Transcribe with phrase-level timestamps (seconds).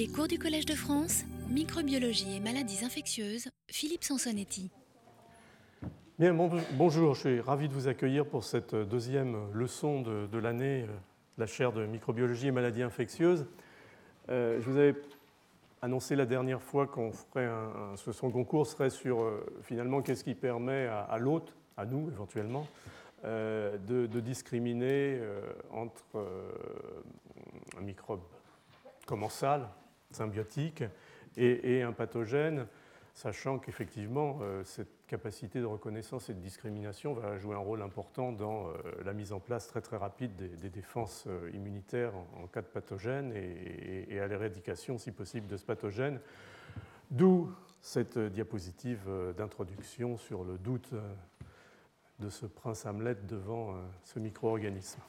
[0.00, 4.70] Les cours du Collège de France, microbiologie et maladies infectieuses, Philippe Sansonetti.
[6.18, 10.96] Bien, bonjour, je suis ravi de vous accueillir pour cette deuxième leçon de, l'année, euh,
[11.36, 13.44] la chaire de microbiologie et maladies infectieuses.
[14.30, 14.94] Euh, je vous avais
[15.82, 20.24] annoncé la dernière fois qu'on ferait un, ce second cours serait sur euh, finalement qu'est-ce
[20.24, 22.66] qui permet à, l'hôte, à nous éventuellement,
[23.22, 25.20] de, discriminer
[25.70, 26.26] entre
[27.76, 28.22] un microbe
[29.04, 29.68] commensal,
[30.10, 30.84] symbiotique,
[31.36, 32.66] et, un pathogène,
[33.14, 38.32] sachant qu'effectivement, euh, cette capacité de reconnaissance et de discrimination va jouer un rôle important
[38.32, 38.72] dans euh,
[39.04, 43.32] la mise en place très très rapide des, défenses euh, immunitaires en, cas de pathogène
[43.34, 46.20] et, à l'éradication, si possible, de ce pathogène.
[47.10, 50.92] D'où cette diapositive d'introduction sur le doute
[52.20, 55.00] de ce prince Hamlet devant ce micro-organisme.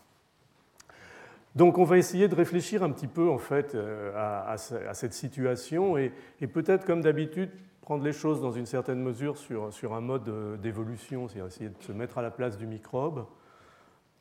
[1.56, 5.98] Donc on va essayer de réfléchir un petit peu en fait euh, à, cette situation
[5.98, 6.14] et,
[6.54, 7.50] peut-être comme d'habitude
[7.82, 11.84] prendre les choses dans une certaine mesure sur, un mode euh, d'évolution, c'est-à-dire essayer de
[11.84, 13.26] se mettre à la place du microbe,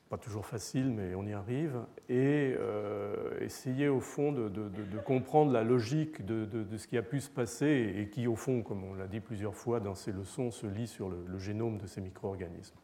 [0.09, 1.77] pas toujours facile mais on y arrive,
[2.09, 4.61] et euh, essayer au fond de,
[5.05, 8.83] comprendre la logique de, ce qui a pu se passer et qui au fond, comme
[8.83, 11.87] on l'a dit plusieurs fois dans ces leçons, se lit sur le, le génome de
[11.87, 12.77] ces micro-organismes.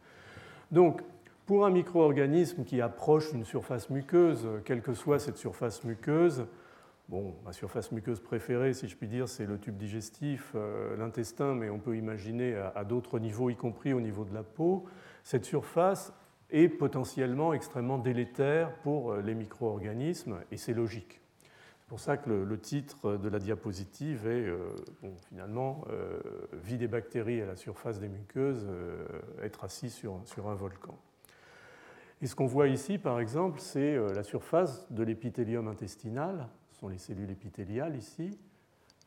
[0.71, 1.01] Donc
[1.47, 6.45] pour un micro-organisme qui approche une surface muqueuse, quelle que soit cette surface muqueuse,
[7.07, 11.55] bon, ma surface muqueuse préférée, si je puis dire, c'est le tube digestif, euh, l'intestin,
[11.55, 14.83] mais on peut imaginer à, d'autres niveaux, y compris au niveau de la peau,
[15.23, 16.11] cette surface
[16.49, 21.21] est potentiellement extrêmement délétère pour euh, les micro-organismes, et c'est logique.
[21.79, 24.57] C'est pour ça que le, titre de la diapositive est euh,
[25.29, 25.85] finalement
[26.51, 28.67] Vie des bactéries à la surface des muqueuses,
[29.41, 30.97] être assis sur un volcan.
[32.21, 36.79] Et ce qu'on voit ici, par exemple, c'est euh, la surface de l'épithélium intestinal, ce
[36.79, 38.39] sont les cellules épithéliales ici,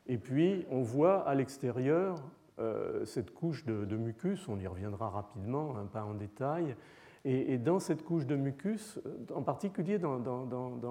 [0.07, 2.23] et puis on voit à l'extérieur
[2.59, 6.75] euh, cette couche de, mucus, on y reviendra rapidement, hein, pas en détail,
[7.23, 8.99] et, dans cette couche de mucus,
[9.35, 10.17] en particulier dans,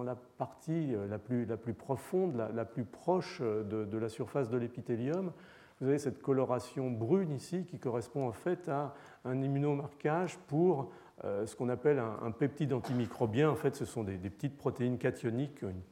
[0.04, 5.32] la partie euh, la plus, profonde, la, plus proche de, la surface de l'épithélium,
[5.80, 10.86] vous avez cette coloration brune ici qui correspond en fait à un immunomarquage pour euh,
[11.22, 13.50] ce qu'on appelle un, peptide antimicrobien.
[13.50, 15.82] En fait, ce sont des, petites protéines cationiques qui ont une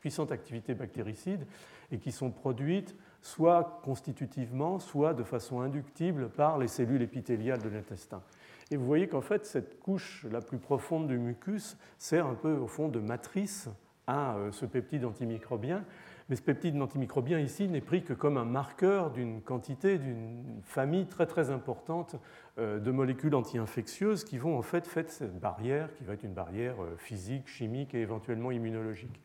[0.00, 1.46] puissante activité bactéricide
[1.92, 7.68] et qui sont produites soit constitutivement, soit de façon inductible par les cellules épithéliales de
[7.68, 8.22] l'intestin.
[8.70, 12.52] Et vous voyez qu'en fait, cette couche la plus profonde du mucus sert un peu
[12.56, 13.68] au fond de matrice
[14.06, 15.84] à euh, ce peptide antimicrobien
[16.30, 21.06] mais ce peptide antimicrobien ici n'est pris que comme un marqueur d'une quantité, d'une famille
[21.06, 22.14] très très importante
[22.58, 26.32] euh, de molécules anti-infectieuses qui vont en fait faire cette barrière qui va être une
[26.32, 29.20] barrière euh, physique, chimique et éventuellement immunologique.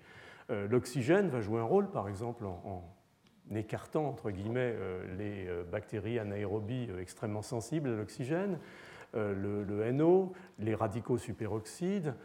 [0.49, 2.83] Euh, l'oxygène va jouer un rôle par exemple en,
[3.53, 4.75] écartant entre guillemets
[5.19, 8.57] les bactéries anaérobies extrêmement sensibles à l'oxygène,
[9.13, 12.15] le, le, NO, les radicaux superoxydes,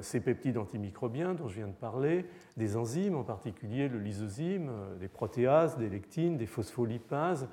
[0.00, 2.24] ces peptides antimicrobiens dont je viens de parler,
[2.56, 7.48] des enzymes, en particulier le lysozyme, euh, des protéases, des lectines, des phospholipases,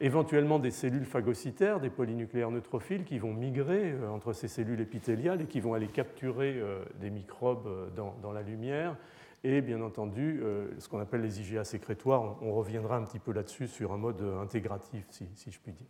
[0.00, 5.40] éventuellement des cellules phagocytaires, des polynucléaires neutrophiles qui vont migrer euh, entre ces cellules épithéliales
[5.40, 6.60] et qui vont aller capturer
[7.00, 8.96] des microbes dans, la lumière,
[9.44, 10.40] et bien entendu
[10.78, 12.36] ce qu'on appelle les IgA sécrétoires.
[12.42, 15.86] On, reviendra un petit peu là-dessus sur un mode intégratif, si je puis dire.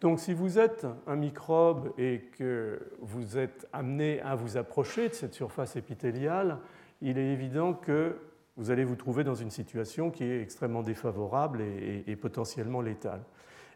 [0.00, 5.14] Donc si vous êtes un microbe et que vous êtes amené à vous approcher de
[5.14, 6.58] cette surface épithéliale,
[7.02, 8.16] il est évident que
[8.56, 13.20] vous allez vous trouver dans une situation qui est extrêmement défavorable et, potentiellement létale.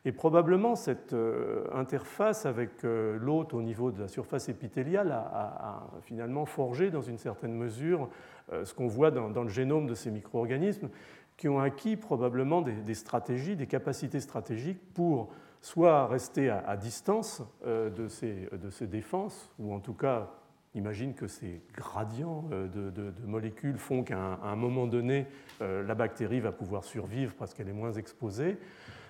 [0.07, 5.87] Et probablement cette euh, interface avec euh, l'hôte au niveau de la surface épithéliale a,
[6.03, 8.11] finalement forgé dans une certaine mesure
[8.53, 10.91] euh, ce qu'on voit dans, le génome de ces micro-organismes
[11.39, 15.33] qui ont acquis probablement des stratégies, des capacités stratégiques pour
[15.65, 20.29] soit rester à, distance euh, de ces, de défenses, ou en tout cas,
[20.75, 25.27] imagine que ces gradients euh, de, molécules font qu'à un, moment donné,
[25.63, 28.59] euh, la bactérie va pouvoir survivre parce qu'elle est moins exposée,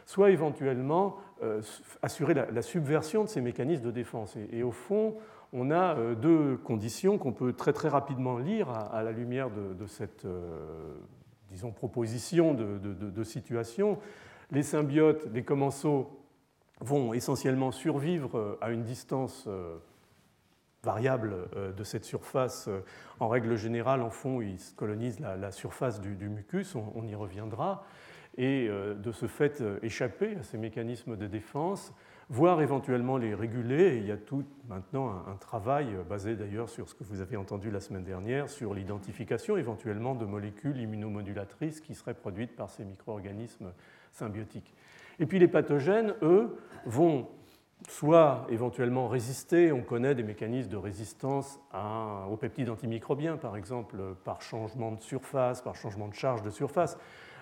[0.07, 1.17] soit éventuellement
[2.03, 4.37] assurer la, subversion de ces mécanismes de défense.
[4.53, 5.17] Et, au fond,
[5.53, 10.27] on a deux conditions qu'on peut très très rapidement lire à, la lumière de, cette,
[11.49, 13.99] disons, proposition de, situation.
[14.53, 16.24] Les symbiotes, les commensaux
[16.81, 19.77] vont essentiellement survivre euh, à une distance euh,
[20.83, 22.69] variable euh, de cette surface.
[23.21, 27.85] En règle générale, en fond, ils colonisent la, surface du, mucus, on, y reviendra,
[28.37, 31.95] et de ce fait échapper à ces mécanismes de défense
[32.29, 33.99] voire éventuellement les réguler.
[33.99, 37.71] il y a tout maintenant un, travail basé d'ailleurs sur ce que vous avez entendu
[37.71, 43.73] la semaine dernière, sur l'identification éventuellement de molécules immunomodulatrices qui seraient produites par ces micro-organismes
[44.13, 44.75] symbiotiques.
[45.21, 46.57] Et puis les pathogènes, eux,
[46.87, 47.29] vont
[47.89, 51.61] soit éventuellement résister, on connaît des mécanismes de résistance
[52.31, 56.97] aux peptides antimicrobiens, par exemple, par changement de surface, par changement de charge de surface.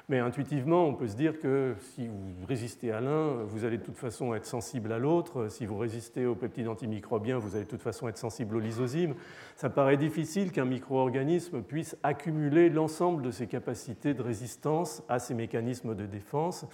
[0.08, 3.84] Mais intuitivement, on peut se dire que si vous résistez à l'un, vous allez de
[3.84, 5.48] toute façon être sensible à l'autre.
[5.48, 9.14] Si vous résistez aux peptides antimicrobiens, vous allez de toute façon être sensible aux lysozymes.
[9.54, 15.34] Ça paraît difficile qu'un micro-organisme puisse accumuler l'ensemble de ses capacités de résistance à ces
[15.34, 16.66] mécanismes de défense.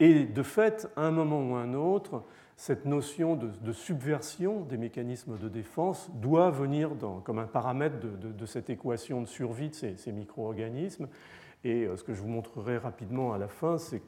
[0.00, 2.22] Et de fait, à un moment ou à un autre,
[2.56, 6.90] cette notion de, subversion des mécanismes de défense doit venir
[7.24, 11.08] comme un paramètre de, cette équation de survie de ces, ces micro-organismes.
[11.64, 14.02] Et euh, ce que je vous montrerai rapidement à la fin, c'est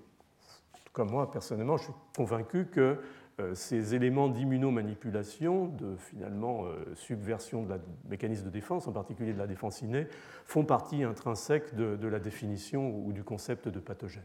[0.93, 2.99] comme moi personnellement, je suis convaincu que
[3.41, 7.79] euh, ces éléments d'immunomanipulation, de finalement euh, subversion de la
[8.09, 10.09] mécanisme de défense, en particulier de la défense innée,
[10.45, 14.25] font partie intrinsèque de la définition ou du concept de pathogène.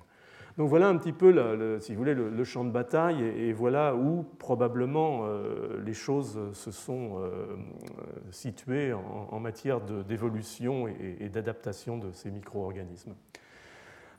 [0.58, 5.94] Donc voilà un petit peu, le, champ de bataille, et, voilà où probablement euh, les
[5.94, 7.58] choses se sont euh,
[8.32, 13.16] situées en, matière d'évolution et, d'adaptation de ces micro-organismes.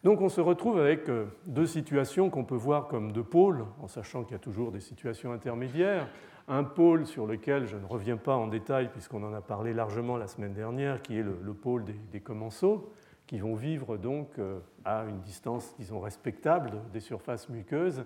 [0.05, 3.89] Donc on se retrouve avec euh, deux situations qu'on peut voir comme deux pôles, en
[3.89, 6.07] sachant qu'il y a toujours des situations intermédiaires.
[6.49, 10.19] Un pôle sur lequel je ne reviens pas en détail puisqu'on en a parlé largement
[10.19, 12.93] la semaine dernière, qui est le, pôle des, des commensaux,
[13.27, 18.05] qui vont vivre donc euh, à une distance, disons, respectable des surfaces muqueuses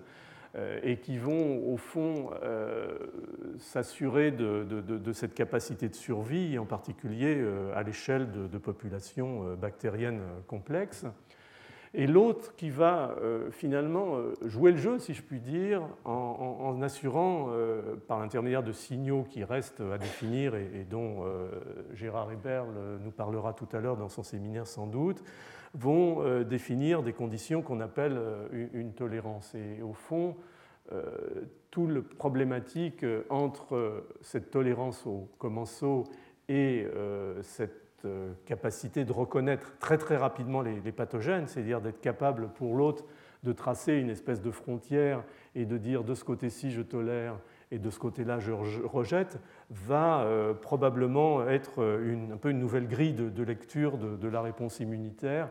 [0.55, 2.97] euh, et qui vont, au fond, euh,
[3.59, 7.43] s'assurer de, cette capacité de survie, en particulier
[7.75, 11.05] à l'échelle de, populations bactériennes complexes
[11.93, 16.81] et l'autre qui va euh, finalement euh, jouer le jeu, si je puis dire, en,
[16.81, 21.25] assurant, euh, par l'intermédiaire de signaux qui restent à définir et, dont
[21.93, 25.21] Gérard Eberle nous parlera tout à l'heure dans son séminaire sans doute,
[25.73, 28.19] vont définir des conditions qu'on appelle
[28.73, 29.55] une, tolérance.
[29.55, 30.35] Et au fond,
[31.69, 36.05] tout le problématique entre cette tolérance au commensaux
[36.49, 36.87] et
[37.41, 43.05] cette euh, capacité de reconnaître très très rapidement les, pathogènes, c'est-à-dire d'être capable pour l'autre
[43.43, 45.23] de tracer une espèce de frontière
[45.55, 47.37] et de dire de ce côté-ci je tolère
[47.71, 49.39] et de ce côté-là je rejette,
[49.69, 55.49] va euh, probablement être un peu une nouvelle grille de, lecture de, la réponse immunitaire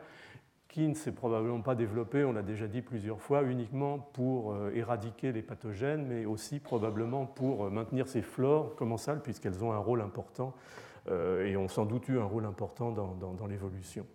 [0.71, 4.71] qui ne s'est probablement pas développée, on l'a déjà dit plusieurs fois, uniquement pour euh,
[4.73, 10.01] éradiquer les pathogènes, mais aussi probablement pour maintenir ces flores commensales, puisqu'elles ont un rôle
[10.01, 14.07] important euh, et ont sans doute eu un rôle important dans, l'évolution.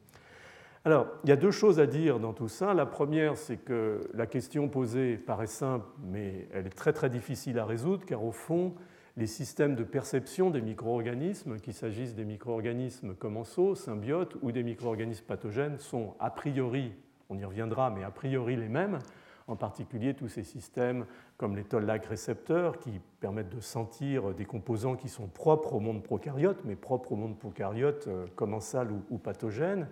[0.85, 2.73] Alors, il y a deux choses à dire dans tout ça.
[2.73, 7.57] La première, c'est que la question posée paraît simple, mais elle est très très difficile
[7.57, 8.75] à résoudre, car au fond,
[9.17, 15.25] les systèmes de perception des micro-organismes, qu'il s'agisse des micro-organismes commensaux, symbiotes ou des micro-organismes
[15.25, 16.93] pathogènes, sont a priori,
[17.29, 18.99] on y reviendra, mais a priori les mêmes,
[19.47, 21.05] en particulier tous ces systèmes
[21.37, 26.03] comme les toll-like récepteurs qui permettent de sentir des composants qui sont propres au monde
[26.03, 29.87] prokaryote, mais propres au monde prokaryote euh, commensal ou, pathogène.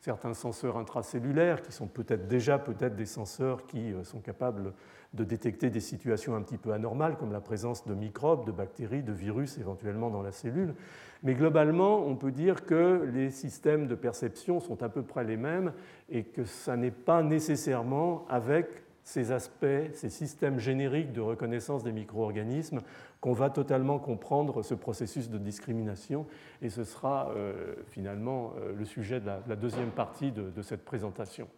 [0.00, 4.74] Certains senseurs intracellulaires qui sont peut-être déjà peut-être des senseurs qui euh, sont capables
[5.14, 9.02] de détecter des situations un petit peu anormales comme la présence de microbes, de bactéries,
[9.02, 10.74] de virus éventuellement dans la cellule.
[11.22, 15.38] Mais globalement, on peut dire que les systèmes de perception sont à peu près les
[15.38, 15.72] mêmes
[16.10, 18.68] et que ça n'est pas nécessairement avec
[19.08, 22.80] ces aspects, ces systèmes génériques de reconnaissance des micro-organismes,
[23.22, 26.26] qu'on va totalement comprendre ce processus de discrimination.
[26.60, 31.48] Et ce sera euh, finalement euh, le sujet de la, deuxième partie de, cette présentation.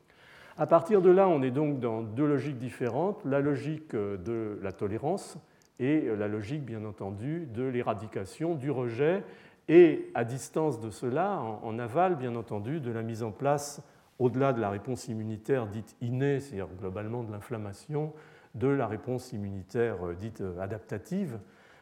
[0.58, 4.60] À partir de là, on est donc dans deux logiques différentes, la logique euh, de
[4.62, 5.36] la tolérance
[5.80, 9.24] et la logique, bien entendu, de l'éradication, du rejet,
[9.66, 13.82] et à distance de cela, en aval, bien entendu, de la mise en place
[14.20, 18.12] au-delà de la réponse immunitaire dite innée, c'est-à-dire globalement de l'inflammation,
[18.54, 21.40] de la réponse immunitaire euh, dite euh, adaptative,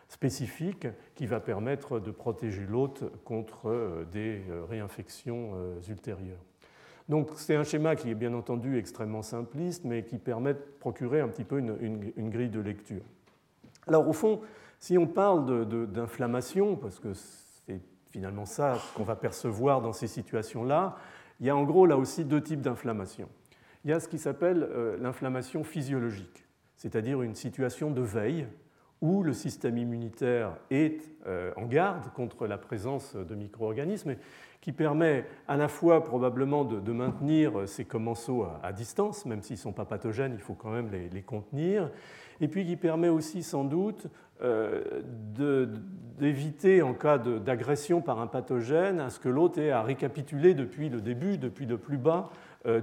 [0.08, 5.52] spécifique, qui va permettre de protéger l'hôte contre euh, des réinfections
[5.88, 6.42] ultérieures.
[7.08, 11.20] Donc c'est un schéma qui est bien entendu extrêmement simpliste, mais qui permet de procurer
[11.20, 13.02] un petit peu une, grille de lecture.
[13.86, 14.40] Alors au fond,
[14.78, 17.80] si on parle d'inflammation, parce que c'est
[18.10, 20.96] finalement ça qu'on va percevoir dans ces situations-là,
[21.40, 23.28] il y a en gros là aussi deux types d'inflammation.
[23.84, 28.46] Il y a ce qui s'appelle euh, l'inflammation physiologique, c'est-à-dire une situation de veille
[29.00, 31.00] où le système immunitaire est
[31.56, 34.16] en garde contre la présence de micro-organismes,
[34.60, 39.60] qui permet à la fois probablement de, maintenir ces commensaux à, distance, même s'ils ne
[39.60, 41.90] sont pas pathogènes, il faut quand même les, contenir,
[42.40, 44.06] et puis qui permet aussi sans doute
[46.18, 50.88] d'éviter en cas d'agression par un pathogène à ce que l'autre ait à récapituler depuis
[50.88, 52.30] le début, depuis le plus bas,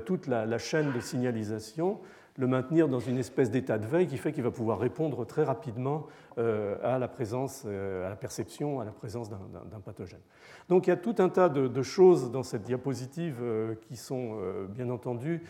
[0.06, 2.00] toute la chaîne de signalisation
[2.38, 5.44] le maintenir dans une espèce d'état de veille qui fait qu'il va pouvoir répondre très
[5.44, 10.20] rapidement euh, à la présence, euh, à la perception, à la présence d'un pathogène.
[10.68, 14.38] Donc il y a tout un tas de, choses dans cette diapositive euh, qui sont
[14.70, 15.44] bien entendu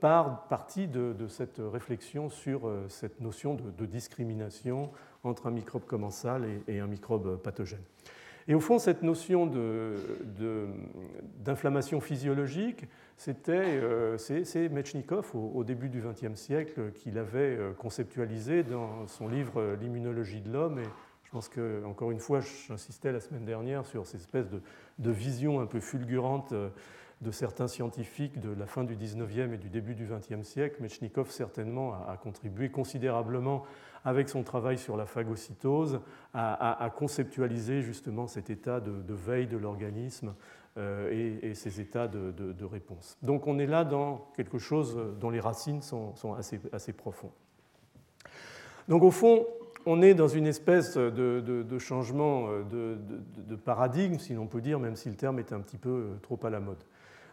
[0.00, 4.90] par partie de, cette réflexion sur cette notion de, discrimination
[5.24, 7.82] entre un microbe commensal et un microbe pathogène.
[8.46, 9.50] Et au fond, cette notion
[11.38, 12.86] d'inflammation physiologique,
[13.16, 19.28] c'était, euh, c'est Mechnikov au, début du XXe siècle qui l'avait euh, conceptualisé dans son
[19.28, 20.80] livre euh, L'immunologie de l'homme.
[20.80, 20.84] Et
[21.22, 24.60] je pense que, encore une fois, j'insistais la semaine dernière sur cette espèce de,
[24.98, 26.52] de vision un peu fulgurante
[27.20, 30.82] de certains scientifiques de la fin du XIXe et du début du XXe siècle.
[30.82, 33.64] Mechnikov certainement a, contribué considérablement
[34.04, 36.00] avec son travail sur la phagocytose
[36.34, 40.34] à, conceptualiser justement cet état de, veille de l'organisme
[40.76, 43.16] euh, et, ces états de, réponse.
[43.22, 47.30] Donc on est là dans quelque chose dont les racines sont, assez, profondes.
[48.88, 49.46] Donc au fond,
[49.86, 55.08] on est dans une espèce de, changement de, paradigme, si l'on peut dire, même si
[55.08, 56.82] le terme est un petit peu trop à la mode.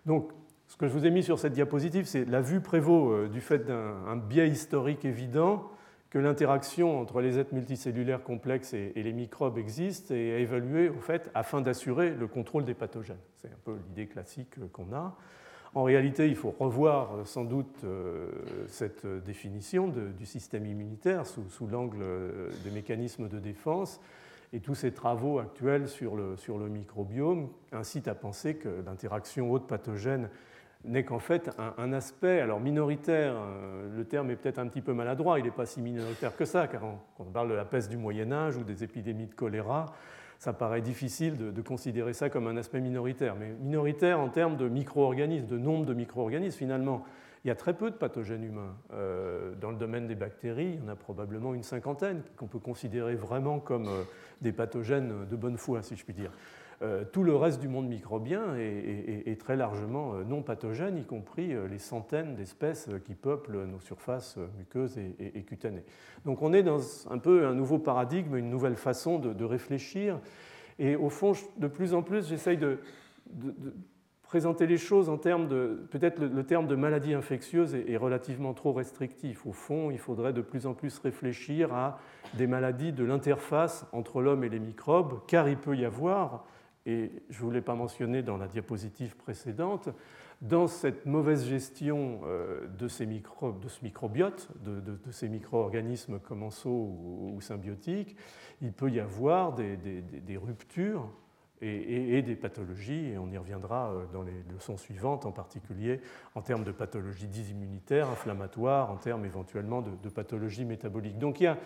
[0.05, 0.31] Donc,
[0.71, 3.41] ce que je vous ai mis sur cette diapositive, c'est la vue prévaut euh, du
[3.41, 5.69] fait d'un biais historique évident
[6.12, 11.00] que l'interaction entre les êtres multicellulaires complexes et, les microbes existe et est évaluée au
[11.00, 13.18] fait afin d'assurer le contrôle des pathogènes.
[13.38, 15.15] C'est un peu l'idée classique euh, qu'on a.
[15.74, 17.86] En réalité, il faut revoir euh, sans doute
[18.68, 22.03] cette définition du système immunitaire sous, l'angle
[22.65, 24.01] des mécanismes de défense
[24.53, 29.50] et tous ces travaux actuels sur le, sur le microbiome incitent à penser que l'interaction
[29.50, 30.30] haute pathogène
[30.83, 34.93] n'est qu'en fait un, aspect, alors minoritaire, euh, le terme est peut-être un petit peu
[34.93, 37.89] maladroit, il n'est pas si minoritaire que ça, car quand on parle de la peste
[37.89, 39.93] du Moyen Âge ou des épidémies de choléra,
[40.41, 43.35] ça paraît difficile de, considérer ça comme un aspect minoritaire.
[43.35, 47.03] Mais minoritaire en termes de micro-organismes, de nombre de micro-organismes finalement.
[47.45, 48.75] Il y a très peu de pathogènes humains.
[48.91, 52.59] Euh, dans le domaine des bactéries, il y en a probablement une cinquantaine qu'on peut
[52.59, 54.03] considérer vraiment comme euh,
[54.41, 56.31] des pathogènes de bonne foi, si je puis dire.
[56.81, 61.77] Euh, tout le reste du monde microbien est, très largement non pathogène, y compris les
[61.77, 65.83] centaines d'espèces qui peuplent nos surfaces muqueuses et, cutanées.
[66.25, 70.19] Donc on est dans un peu un nouveau paradigme, une nouvelle façon de, réfléchir.
[70.79, 72.79] Et au fond, de plus en plus, j'essaye de,
[74.31, 75.85] présenter les choses en termes de.
[75.91, 79.45] Peut-être le, terme de maladie infectieuse est, relativement trop restrictif.
[79.45, 82.00] Au fond, il faudrait de plus en plus réfléchir à
[82.35, 86.45] des maladies de l'interface entre l'homme et les microbes, car il peut y avoir,
[86.85, 89.89] et je ne vous l'ai pas mentionné dans la diapositive précédente,
[90.41, 96.97] dans cette mauvaise gestion euh, de, de ce microbiote, de, ces micro-organismes commensaux
[97.33, 98.15] ou, symbiotiques,
[98.61, 101.07] il peut y avoir des ruptures
[101.61, 106.01] et, des pathologies, et on y reviendra euh, dans les leçons suivantes, en particulier
[106.35, 111.19] en termes de pathologies dysimmunitaires, inflammatoires, en termes éventuellement de, pathologies métaboliques.
[111.19, 111.57] Donc il y a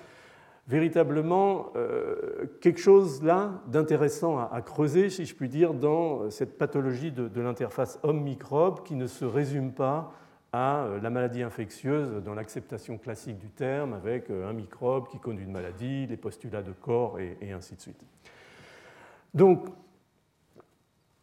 [0.67, 7.11] véritablement euh, quelque chose là d'intéressant à, creuser, si je puis dire, dans cette pathologie
[7.11, 10.11] de, l'interface homme-microbe qui ne se résume pas
[10.51, 15.45] à euh, la maladie infectieuse dans l'acceptation classique du terme, avec un microbe qui conduit
[15.45, 18.03] une maladie, les postulats de corps et ainsi de suite.
[19.33, 19.67] Donc,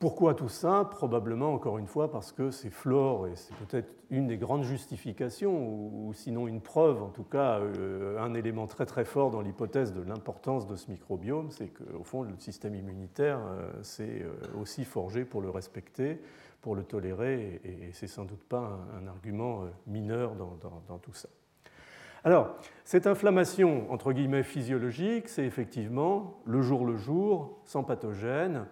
[0.02, 0.88] pourquoi tout ça?
[0.90, 5.54] Probablement, encore une fois, parce que c'est flore, et c'est peut-être une des grandes justifications,
[5.54, 9.92] ou sinon une preuve, en tout cas, euh, un élément très très fort dans l'hypothèse
[9.92, 13.38] de l'importance de ce microbiome, c'est qu'au fond, le système immunitaire
[13.82, 16.21] s'est euh, aussi forgé pour le respecter,
[16.62, 21.28] pour le tolérer, et c'est sans doute pas un, argument euh, mineur dans tout ça.
[22.25, 28.66] Alors, cette inflammation, entre guillemets, physiologique, c'est effectivement le jour le jour, sans pathogène,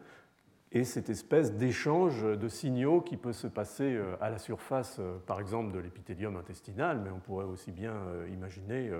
[0.72, 5.18] et cette espèce d'échange de signaux qui peut se passer euh, à la surface, euh,
[5.26, 8.90] par exemple, de l'épithélium intestinal, mais on pourrait aussi bien euh, imaginer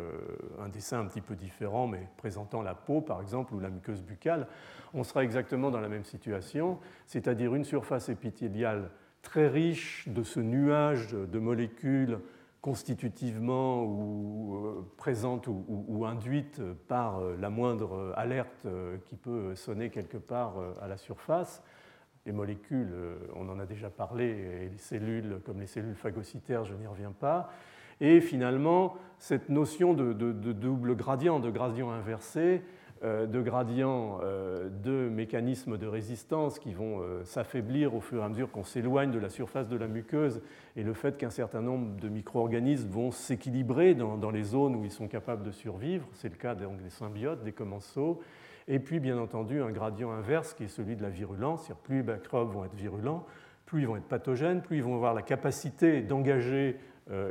[0.59, 4.03] un dessin un petit peu différent, mais présentant la peau, par exemple, ou la muqueuse
[4.03, 4.49] buccale.
[4.95, 8.91] On sera exactement dans la même situation, c'est-à-dire une surface épithéliale
[9.23, 12.19] très riche de ce nuage de molécules
[12.61, 19.91] constitutivement ou euh, présente ou, induite par euh, la moindre alerte euh, qui peut sonner
[19.91, 21.63] quelque part à la surface.
[22.27, 22.95] Les molécules,
[23.35, 27.13] on en a déjà parlé, et les cellules comme les cellules phagocytaires, je n'y reviens
[27.13, 27.51] pas.
[28.03, 32.63] Et finalement, cette notion de, double gradient, de gradient inversé,
[33.03, 38.29] de gradient euh, de mécanismes de résistance qui vont euh, s'affaiblir au fur et à
[38.29, 40.43] mesure qu'on s'éloigne de la surface de la muqueuse
[40.77, 44.91] et le fait qu'un certain nombre de micro-organismes vont s'équilibrer dans, les zones où ils
[44.91, 46.07] sont capables de survivre.
[46.13, 48.21] C'est le cas des symbiotes, des commensaux.
[48.69, 51.71] Et puis, bien entendu, un gradient inverse qui est celui de la virulence.
[51.83, 53.25] Plus les microbes vont être virulents,
[53.65, 56.77] plus ils vont être pathogènes, plus ils vont avoir la capacité d'engager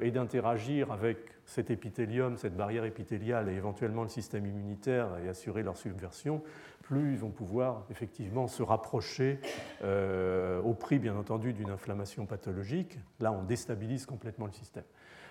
[0.02, 1.18] et d'interagir avec
[1.50, 6.44] cet épithélium, cette barrière épithéliale et éventuellement le système immunitaire et assurer leur subversion,
[6.84, 9.40] plus ils vont pouvoir effectivement se rapprocher
[9.84, 13.00] euh, au prix bien entendu d'une inflammation pathologique.
[13.20, 14.84] Là, on déstabilise complètement le système.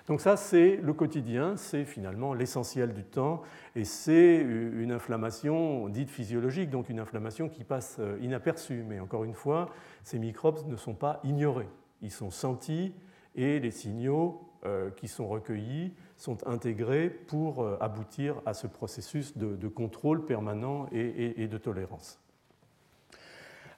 [0.09, 3.43] Donc ça, c'est le quotidien, c'est finalement l'essentiel du temps,
[3.77, 8.85] et c'est une inflammation dite physiologique, donc une inflammation qui passe euh, inaperçue.
[8.89, 9.71] Mais encore une fois,
[10.03, 11.69] ces microbes ne sont pas ignorés,
[12.03, 12.93] ils sont sentis,
[13.37, 19.39] et les signaux euh, qui sont recueillis sont intégrés pour euh, aboutir à ce processus
[19.39, 22.19] de, contrôle permanent et, de tolérance.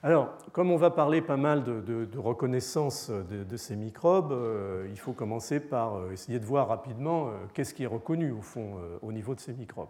[0.03, 5.13] Alors, comme on va parler pas mal de, reconnaissance de, ces microbes, euh, il faut
[5.13, 9.35] commencer par euh, essayer de voir rapidement qu'est-ce qui est reconnu au fond au niveau
[9.35, 9.89] de ces microbes.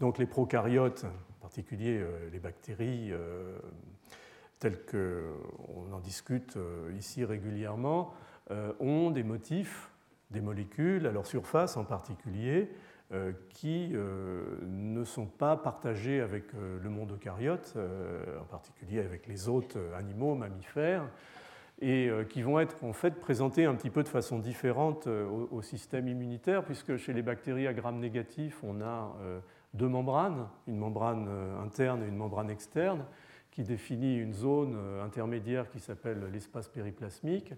[0.00, 3.12] Donc les prokaryotes, en particulier les bactéries,
[4.58, 6.56] telles qu'on en discute
[6.96, 8.12] ici régulièrement,
[8.78, 9.90] ont des motifs
[10.30, 12.70] des molécules, à leur surface en particulier,
[13.10, 17.74] euh, qui euh, ne sont pas partagées avec euh, le monde eucaryote,
[18.38, 21.08] en particulier avec les autres animaux, mammifères,
[21.80, 26.08] et qui vont être en fait présentées un petit peu de façon différente au, système
[26.08, 29.14] immunitaire, puisque chez les bactéries à gram négatif, on a
[29.74, 31.28] deux membranes, une membrane
[31.64, 33.04] interne et une membrane externe,
[33.52, 37.54] qui définit une zone intermédiaire qui s'appelle l'espace périplasmique.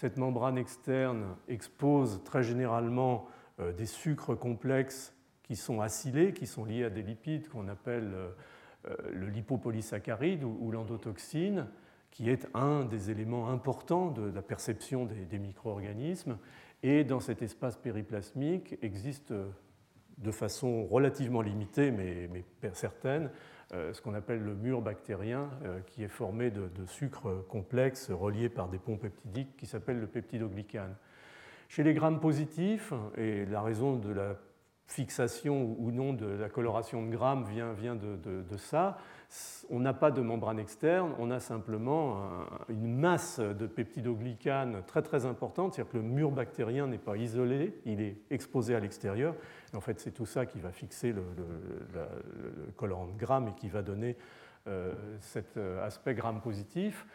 [0.00, 3.28] Cette membrane externe expose très généralement
[3.60, 8.10] euh, des sucres complexes qui sont acylés, qui sont liés à des lipides qu'on appelle
[8.14, 8.30] euh,
[8.88, 11.66] euh, le lipopolysaccharide ou l'endotoxine,
[12.10, 16.38] qui est un des éléments importants de la perception des micro-organismes.
[16.82, 19.34] Et dans cet espace périplasmique existe
[20.16, 22.30] de façon relativement limitée, mais,
[22.72, 23.30] certaine,
[23.72, 28.68] ce qu'on appelle le mur bactérien, euh, qui est formé de, sucres complexes reliés par
[28.68, 30.96] des ponts peptidiques qui s'appellent le peptidoglycane.
[31.68, 34.36] Chez les grammes positifs, et la raison de la
[34.88, 38.98] fixation ou non de la coloration de grammes vient, de, ça.
[39.70, 42.30] On n'a pas de membrane externe, on a simplement
[42.68, 47.80] une masse de peptidoglycanes très très importante, c'est-à-dire que le mur bactérien n'est pas isolé,
[47.84, 49.36] il est exposé à l'extérieur.
[49.72, 51.22] En fait, c'est tout ça qui va fixer le,
[52.76, 54.16] colorant de gramme et qui va donner
[54.66, 57.06] euh, cet euh, aspect gramme positif,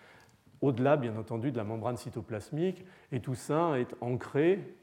[0.61, 4.75] au-delà bien entendu de la membrane cytoplasmique, et tout ça est ancré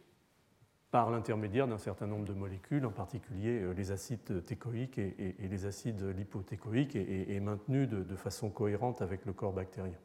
[0.93, 5.67] par l'intermédiaire d'un certain nombre de molécules, en particulier euh, les acides técoïques et, les
[5.67, 9.97] acides lipotécoïques, et, maintenus de, façon cohérente avec le corps bactérien.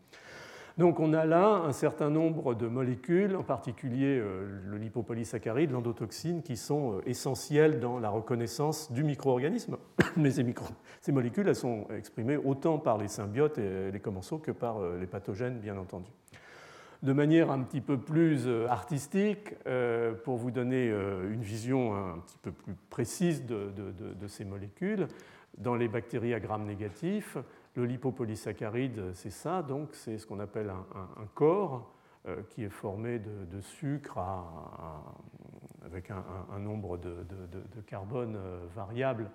[0.78, 6.42] Donc on a là un certain nombre de molécules, en particulier euh, le lipopolysaccharide, l'endotoxine,
[6.42, 9.78] qui sont euh, essentielles dans la reconnaissance du micro-organisme.
[10.16, 15.08] Mais ces, molécules, sont exprimées autant par les symbiotes et les commensaux que par les
[15.08, 16.10] pathogènes, bien entendu
[17.04, 21.96] de manière un petit peu plus euh, artistique, euh, pour vous donner euh, une vision
[21.96, 25.08] un petit peu plus précise de, ces molécules.
[25.58, 27.38] Dans les bactéries à gram négatif,
[27.76, 31.94] le lipopolysaccharide, c'est ça, donc c'est ce qu'on appelle un, corps
[32.50, 34.20] qui est formé de, sucre
[35.84, 37.26] avec un, nombre de,
[37.88, 38.38] carbone
[38.76, 39.32] variable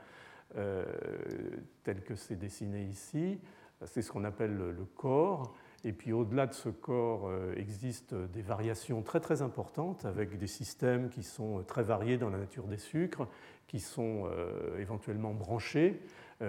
[0.55, 3.41] tel que c'est dessiné ici.
[3.87, 5.55] C'est ce qu'on appelle le corps.
[5.85, 10.47] Et puis au-delà de ce corps euh, existent des variations très très importantes avec des
[10.47, 13.27] systèmes qui sont euh, très variés dans la nature des sucres,
[13.67, 16.01] qui sont euh, éventuellement branchés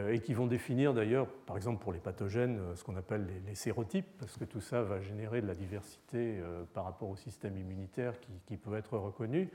[0.10, 4.08] et qui vont définir d'ailleurs, par exemple pour les pathogènes, ce qu'on appelle les, sérotypes,
[4.18, 6.42] parce que tout ça va générer de la diversité
[6.74, 8.16] par rapport au système immunitaire
[8.48, 9.52] qui, peut être reconnu.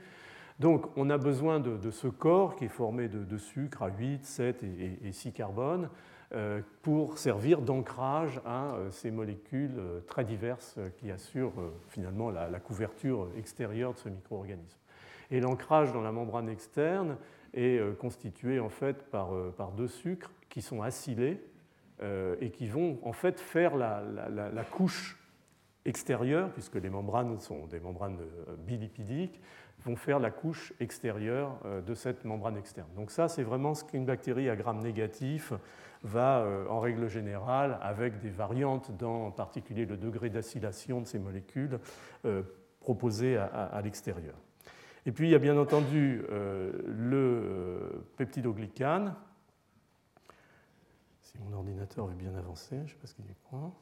[0.57, 4.63] Donc on a besoin de, ce corps qui est formé de, sucres à 8, 7
[4.63, 5.89] et, et 6 carbones
[6.83, 13.29] pour servir d'ancrage à euh, ces molécules euh, très diverses qui assurent finalement la, couverture
[13.35, 14.77] extérieure de ce micro-organisme.
[15.31, 17.17] Et l'ancrage dans la membrane externe
[17.53, 19.31] est constitué en fait par,
[19.75, 21.41] deux sucres qui sont acylés
[22.41, 25.17] et qui vont en fait faire la, couche
[25.85, 28.17] extérieure, puisque les membranes sont des membranes
[28.67, 29.39] bilipidiques,
[29.85, 32.89] vont faire la couche extérieure de cette membrane externe.
[32.95, 35.53] Donc ça, c'est vraiment ce qu'une bactérie à gramme négatif
[36.03, 41.07] va, euh, en règle générale, avec des variantes dans en particulier le degré d'acylation de
[41.07, 41.79] ces molécules,
[42.25, 42.43] euh,
[42.79, 44.35] proposées à, l'extérieur.
[45.05, 49.13] Et puis il y a bien entendu le peptidoglycane.
[51.21, 53.75] Si mon ordinateur veut bien avancer, je ne sais pas ce qu'il prend.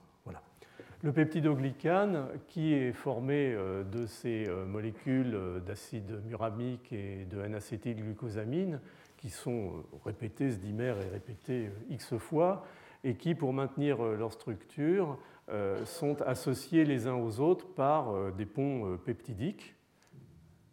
[1.08, 3.56] Le peptidoglycane, qui est formé
[3.89, 8.82] de ces molécules d'acide muramique et de N-acétylglucosamine,
[9.15, 12.65] qui sont répétées, ce dimère est répété X fois,
[13.06, 15.17] et qui, pour maintenir leur structure,
[15.50, 19.76] euh, sont associés les uns aux autres par euh, des ponts euh, peptidiques,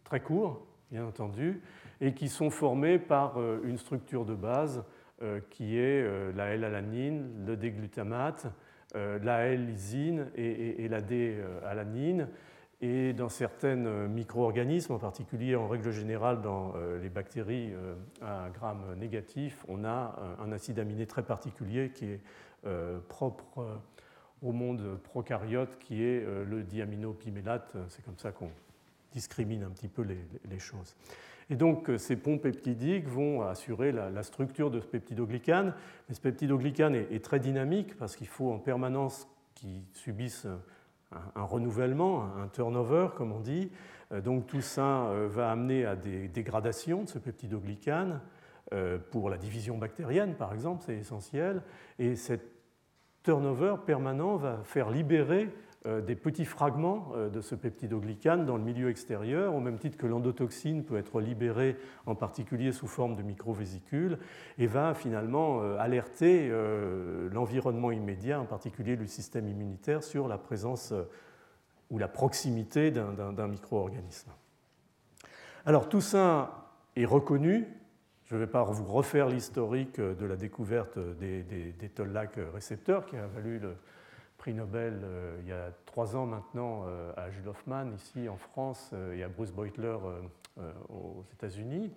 [0.03, 1.61] très courts, bien entendu,
[2.01, 4.83] et qui sont formés par une structure de base
[5.49, 8.47] qui est la L-alanine, le déglutamate,
[8.95, 12.29] la L-lysine et la D-alanine.
[12.81, 13.75] Et dans certains
[14.07, 17.73] micro-organismes, en particulier en règle générale dans les bactéries
[18.21, 22.21] à gramme négatif, on a un acide aminé très particulier qui est
[23.09, 23.81] propre
[24.41, 27.75] au monde prokaryote qui est euh, le diaminopimélate.
[27.89, 28.51] C'est comme ça qu'on
[29.11, 30.95] discrimine un petit peu les, choses.
[31.49, 35.73] Et donc euh, ces ponts peptidiques vont assurer la, structure de ce peptidoglycane.
[36.07, 40.47] Mais ce peptidoglycane est, très dynamique parce qu'il faut en permanence qu'il subisse
[41.35, 43.71] un, renouvellement, un turnover comme on dit.
[44.11, 48.21] Euh, donc tout ça va amener à des dégradations de ce peptidoglycane
[49.11, 51.61] pour la division bactérienne par exemple, c'est essentiel.
[51.99, 52.55] Et cette
[53.25, 55.64] turnover permanent va faire libérer euh,
[56.01, 60.07] des petits fragments euh, de ce peptidoglycane dans le milieu extérieur, au même titre que
[60.07, 64.17] l'endotoxine peut être libérée en particulier sous forme de microvésicules,
[64.57, 66.51] et va finalement euh, alerter
[67.31, 70.93] l'environnement immédiat, en particulier le système immunitaire, sur la présence
[71.89, 74.31] ou la proximité d'un micro-organisme.
[75.65, 77.67] Alors tout ça est reconnu
[78.25, 81.73] je ne vais pas vous refaire l'historique de la découverte des, des,
[82.53, 83.75] récepteurs qui a valu le
[84.45, 88.37] prix Nobel euh, il y a trois ans maintenant euh, à Jules Hoffman ici en
[88.37, 89.97] France euh, et à Bruce Beutler
[90.89, 91.91] aux États-Unis.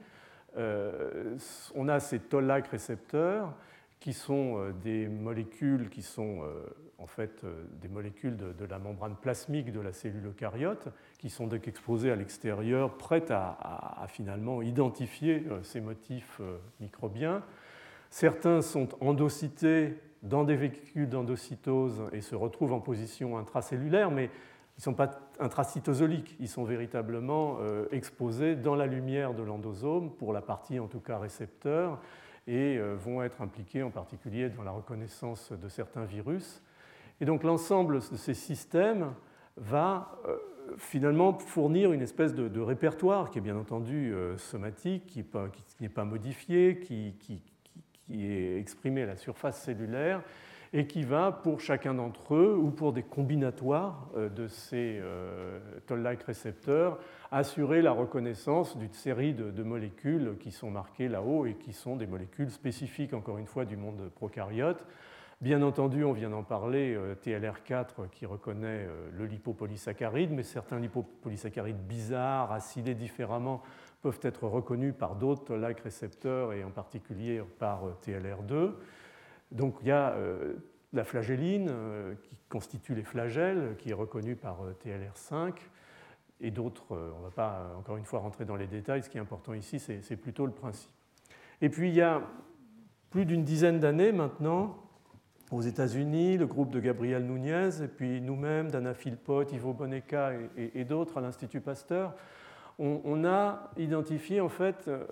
[0.56, 3.52] On a ces toll-like récepteurs
[4.00, 6.42] qui sont des molécules qui sont
[6.96, 7.44] en fait
[7.80, 12.16] des molécules de, la membrane plasmique de la cellule eucaryote qui sont donc exposées à
[12.16, 16.40] l'extérieur, prêtes à, finalement identifier ces motifs
[16.80, 17.44] microbiens.
[18.11, 24.81] Certains sont endocytés dans des véhicules d'endocytose et se retrouvent en position intracellulaire, mais ils
[24.81, 27.59] ne sont pas intracytosoliques, ils sont véritablement
[27.90, 32.00] exposés dans la lumière de l'endosome, pour la partie en tout cas récepteur,
[32.46, 36.62] et vont être impliqués en particulier dans la reconnaissance de certains virus.
[37.20, 39.12] Et donc l'ensemble de ces systèmes
[39.57, 40.37] va euh,
[40.76, 45.24] finalement fournir une espèce de, répertoire qui est bien entendu euh, somatique, qui
[45.81, 47.42] n'est pas modifié, qui,
[48.11, 50.23] est exprimé à la surface cellulaire
[50.75, 55.01] et qui va, pour chacun d'entre eux ou pour des combinatoires euh, de ces
[55.87, 56.99] toll-like récepteurs,
[57.31, 62.07] assurer la reconnaissance d'une série de, molécules qui sont marquées là-haut et qui sont des
[62.07, 64.85] molécules spécifiques, encore une fois, du monde prokaryote.
[65.40, 70.81] Bien entendu, on vient d'en parler, euh, TLR4 qui reconnaît euh, le lipopolysaccharide, mais certains
[70.81, 73.62] lipopolysaccharides bizarres, acidés différemment,
[74.11, 78.73] peuvent être reconnus par d'autres like récepteurs et en particulier par euh, TLR2.
[79.53, 80.14] Donc il y a
[80.92, 81.71] la flagelline
[82.23, 85.55] qui constitue les flagelles, qui est reconnue par TLR5
[86.42, 86.85] et d'autres.
[86.90, 89.55] On ne va pas encore une fois rentrer dans les détails, ce qui est important
[89.55, 90.90] ici, c'est plutôt le principe.
[91.62, 92.21] Et puis il y a
[93.09, 94.77] plus d'une dizaine d'années maintenant,
[95.51, 100.85] aux États-Unis, le groupe de Gabriel Nunez, et puis nous-mêmes, Dana Philpott, Ivo Bonecca et,
[100.85, 102.14] d'autres à l'Institut Pasteur,
[102.79, 105.05] on, a identifié en fait euh,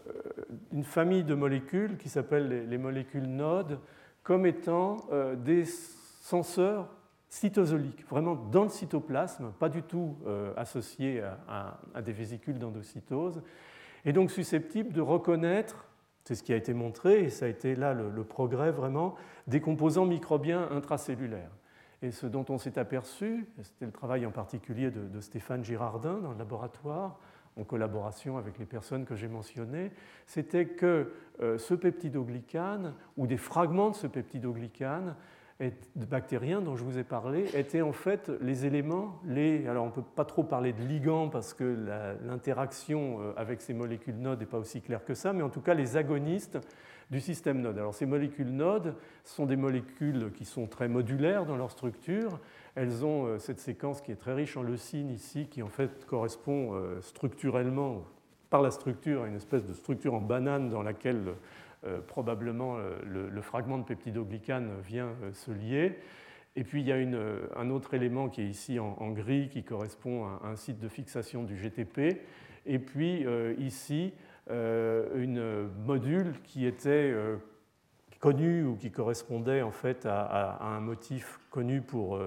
[0.72, 3.78] une famille de molécules qui s'appellent les, molécules NOD
[4.22, 6.88] comme étant euh, des senseurs
[7.28, 13.42] cytosoliques, vraiment dans le cytoplasme, pas du tout euh, associés à, des vésicules d'endocytose,
[14.04, 15.86] et donc susceptibles de reconnaître
[16.26, 19.14] c'est ce qui a été montré, et ça a été là le, progrès vraiment,
[19.46, 21.52] des composants microbiens intracellulaires.
[22.02, 26.32] Et ce dont on s'est aperçu, c'était le travail en particulier de, Stéphane Girardin dans
[26.32, 27.20] le laboratoire,
[27.56, 29.90] en collaboration avec les personnes que j'ai mentionnées,
[30.26, 35.14] c'était que euh, ce peptidoglycane, ou des fragments de ce peptidoglycane,
[35.94, 39.92] bactériens dont je vous ai parlé étaient en fait les éléments, les, alors on ne
[39.92, 41.64] peut pas trop parler de ligands parce que
[42.26, 45.62] l'interaction euh, avec ces molécules nodes n'est pas aussi claire que ça, mais en tout
[45.62, 46.58] cas les agonistes
[47.10, 47.78] du système node.
[47.78, 52.38] Alors ces molécules nodes sont des molécules qui sont très modulaires dans leur structure.
[52.76, 56.06] Elles ont euh, cette séquence qui est très riche en leucine ici, qui en fait
[56.06, 58.04] correspond euh, structurellement,
[58.50, 61.34] par la structure, à une espèce de structure en banane dans laquelle
[61.86, 65.98] euh, probablement euh, le, fragment de peptidoglycane vient euh, se lier.
[66.56, 70.24] Et puis il y a un autre élément qui est ici en, gris qui correspond
[70.24, 72.22] à un site de fixation du GTP.
[72.64, 73.26] Et puis
[73.58, 74.14] ici,
[74.48, 77.14] une module qui était
[78.20, 82.18] connu ou qui correspondait en fait à, un motif connu pour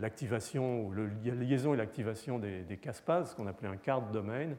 [0.00, 4.56] l'activation ou la liaison et l'activation des, des ce qu'on appelait un card domaine.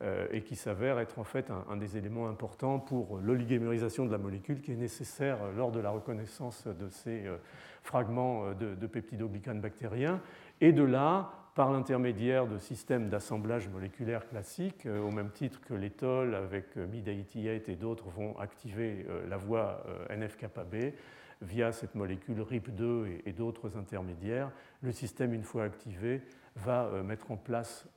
[0.00, 4.18] Euh, et qui s'avère être en fait un, des éléments importants pour l'oligomérisation de la
[4.18, 7.36] molécule qui est nécessaire lors de la reconnaissance de ces euh,
[7.82, 10.20] fragments euh, de, de peptidoglycanes bactériens.
[10.60, 15.74] Et de là, par l'intermédiaire de systèmes d'assemblage moléculaire classique, euh, au même titre que
[15.74, 20.94] l'éthol avec euh, MID88 et d'autres vont activer euh, la voie NF-kappa-B
[21.42, 24.52] via cette molécule RIP2 et d'autres intermédiaires.
[24.82, 26.22] Le système, une fois activé,
[26.54, 27.88] va mettre en place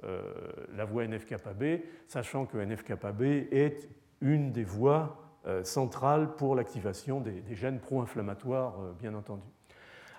[0.75, 3.21] la voie NF-κB, sachant que NF-kappa-B
[3.51, 3.89] est
[4.21, 5.17] une des voies
[5.63, 9.47] centrales pour l'activation des gènes pro-inflammatoires, bien entendu.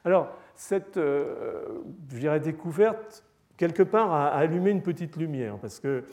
[0.05, 0.99] Alors, cette
[2.41, 3.25] découverte
[3.57, 6.05] quelque part, a allumé une petite lumière, parce que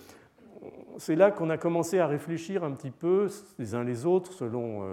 [0.98, 4.84] c'est là qu'on a commencé à réfléchir un petit peu les uns les autres, selon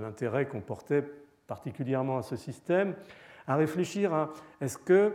[0.00, 1.04] l'intérêt qu'on portait
[1.46, 2.94] particulièrement à ce système,
[3.46, 5.12] à réfléchir à est-ce que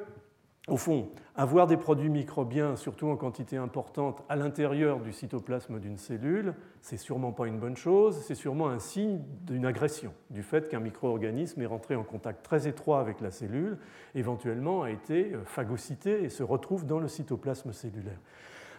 [0.67, 5.97] au fond, avoir des produits microbiens, surtout en quantité importante, à l'intérieur du cytoplasme d'une
[5.97, 10.69] cellule, c'est sûrement pas une bonne chose, c'est sûrement un signe d'une agression, du fait
[10.69, 13.77] qu'un micro-organisme est rentré en contact très étroit avec la cellule,
[14.13, 18.19] éventuellement a été euh, phagocyté et se retrouve dans le cytoplasme cellulaire.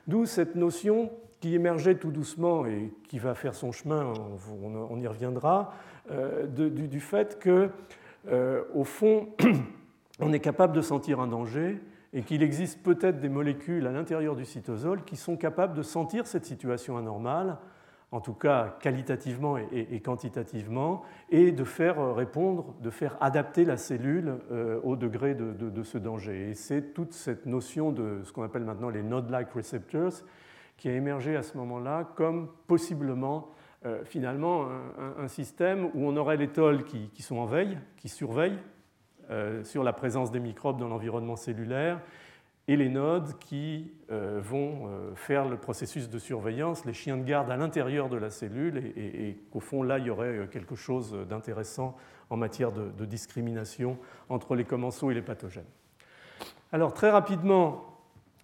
[0.07, 4.13] D'où cette notion qui émergeait tout doucement et qui va faire son chemin,
[4.49, 5.75] on y reviendra,
[6.11, 7.71] euh, du, fait que,
[8.29, 9.29] euh, au fond,
[10.23, 11.81] on est capable de sentir un danger
[12.13, 16.27] et qu'il existe peut-être des molécules à l'intérieur du cytosol qui sont capables de sentir
[16.27, 17.59] cette situation anormale,
[18.13, 24.35] en tout cas qualitativement et quantitativement, et de faire répondre, de faire adapter la cellule
[24.51, 26.51] euh, au degré de, ce danger.
[26.51, 30.13] Et c'est toute cette notion de ce qu'on appelle maintenant les node-like receptors
[30.77, 33.49] qui a émergé à ce moment-là comme possiblement
[33.87, 34.69] euh, finalement
[35.19, 38.72] un, système où on aurait les tolls qui sont en veille, qui surveillent euh,
[39.65, 42.01] sur la présence des microbes dans l'environnement cellulaire
[42.69, 47.25] et les nodes qui euh, vont euh, faire le processus de surveillance, les chiens de
[47.25, 51.17] garde à l'intérieur de la cellule, et, qu'au fond, là, il y aurait quelque chose
[51.29, 51.97] d'intéressant
[52.31, 55.67] en matière de, discrimination entre les commensaux et les pathogènes.
[56.71, 57.99] Alors, très rapidement,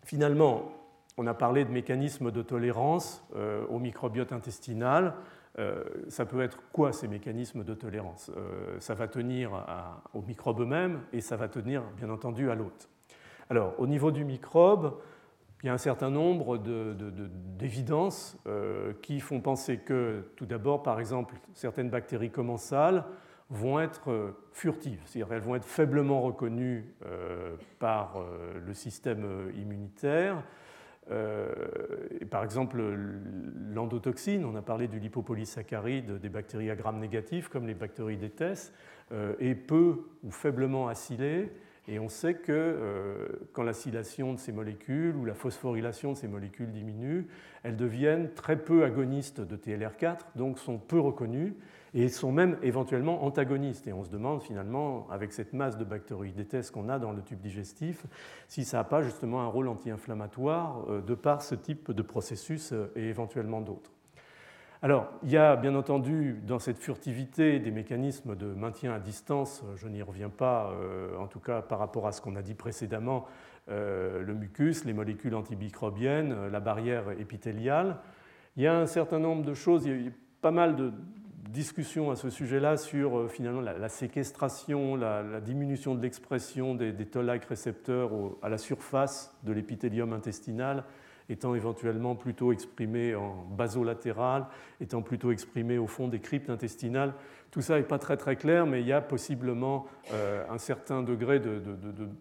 [0.05, 0.73] finalement,
[1.17, 3.27] on a parlé de mécanismes de tolérance
[3.71, 5.15] au microbiote intestinal.
[5.59, 8.31] Euh, ça peut être quoi ces mécanismes de tolérance?
[8.37, 9.51] Euh, Ça va tenir
[10.15, 12.89] aux microbes eux-mêmes et ça va tenir bien entendu à l'hôte.
[13.51, 14.99] Alors au niveau du microbe,
[15.63, 21.01] il y a un certain nombre d'évidences euh, qui font penser que tout d'abord, par
[21.01, 23.05] exemple, certaines bactéries commensales
[23.51, 26.95] vont être furtives, c'est-à-dire elles vont être faiblement reconnues
[27.79, 28.23] par
[28.55, 30.43] le système immunitaire
[31.11, 31.49] euh,
[32.31, 32.83] par exemple,
[33.73, 38.73] l'endotoxine, on a parlé du lipopolysaccharide des bactéries à gram négatif, comme les bactéries d'étesse,
[39.13, 41.51] euh, est peu ou faiblement acylée.
[41.91, 46.29] Et on sait que euh, quand l'acylation de ces molécules ou la phosphorylation de ces
[46.29, 47.27] molécules diminue,
[47.63, 51.55] elles deviennent très peu agonistes de TLR4, donc sont peu reconnues
[51.99, 53.89] et sont même éventuellement antagonistes.
[53.89, 57.41] Et on se demande finalement, avec cette masse de bactéroïdétesse qu'on a dans le tube
[57.41, 58.07] digestif,
[58.47, 62.73] si ça n'a pas justement un rôle anti-inflammatoire euh, de par ce type de processus
[62.73, 63.91] euh, et éventuellement d'autres.
[64.81, 69.65] Alors, il y a bien entendu dans cette furtivité des mécanismes de maintien à distance,
[69.75, 72.55] je n'y reviens pas, euh, en tout cas par rapport à ce qu'on a dit
[72.55, 73.27] précédemment,
[73.71, 77.99] le mucus, les molécules antimicrobiennes, la barrière épithéliale.
[78.57, 80.91] Il y a un certain nombre de choses, il y a pas mal de,
[81.49, 87.07] discussion à ce sujet-là sur euh, finalement la, séquestration, la, diminution de l'expression des, des
[87.07, 88.11] toll-like récepteurs
[88.43, 90.85] à la surface de l'épithélium intestinal,
[91.31, 94.47] étant éventuellement plutôt exprimé en basolatéral,
[94.81, 97.15] étant plutôt exprimé au fond des cryptes intestinales.
[97.51, 101.03] Tout ça n'est pas très très clair, mais il y a possiblement euh, un certain
[101.03, 101.63] degré de,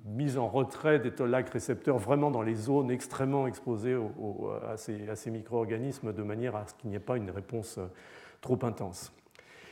[0.05, 3.97] mise en retrait des toll-like récepteurs vraiment dans les zones extrêmement exposées
[4.67, 7.77] à ces, à ces micro-organismes de manière à ce qu'il n'y ait pas une réponse
[7.77, 7.87] euh,
[8.41, 9.13] trop intense.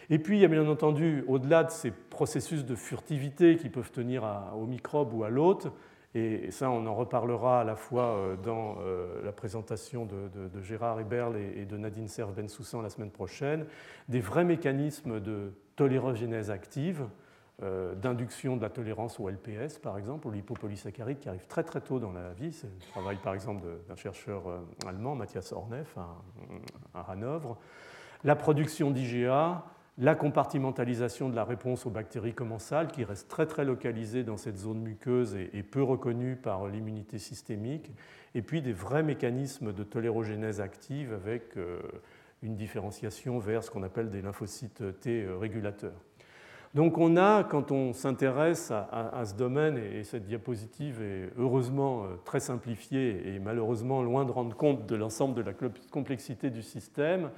[0.09, 3.91] Et puis, il y a bien entendu, au-delà de ces processus de furtivité qui peuvent
[3.91, 4.23] tenir
[4.55, 5.71] au microbe ou à l'hôte,
[6.15, 11.01] et ça, on en reparlera à la fois euh, dans euh, la présentation de, Gérard
[11.01, 13.65] Eberl et de Nadine Serve-Bensoussan la semaine prochaine,
[14.07, 17.05] des vrais mécanismes de tolérogénèse active,
[17.61, 21.81] euh, d'induction de la tolérance au LPS, par exemple, au lipopolysaccharide, qui arrive très très
[21.81, 22.53] tôt dans la vie.
[22.53, 24.43] C'est le travail, par exemple, d'un chercheur
[24.87, 26.15] allemand, Matthias Orneff, à,
[26.97, 27.57] à Hanovre
[28.25, 29.63] la production d'IGA,
[29.97, 34.57] la compartimentalisation de la réponse aux bactéries commensales, qui reste très très localisée dans cette
[34.57, 37.91] zone muqueuse et, peu reconnue par l'immunité systémique,
[38.33, 41.79] et puis des vrais mécanismes de tolérogénèse active avec euh,
[42.43, 46.01] une différenciation vers ce qu'on appelle des lymphocytes T euh, régulateurs.
[46.73, 52.07] Donc on a, quand on s'intéresse à, ce domaine, et cette diapositive est heureusement euh,
[52.25, 55.53] très simplifiée et malheureusement loin de rendre compte de l'ensemble de la
[55.89, 57.29] complexité du système,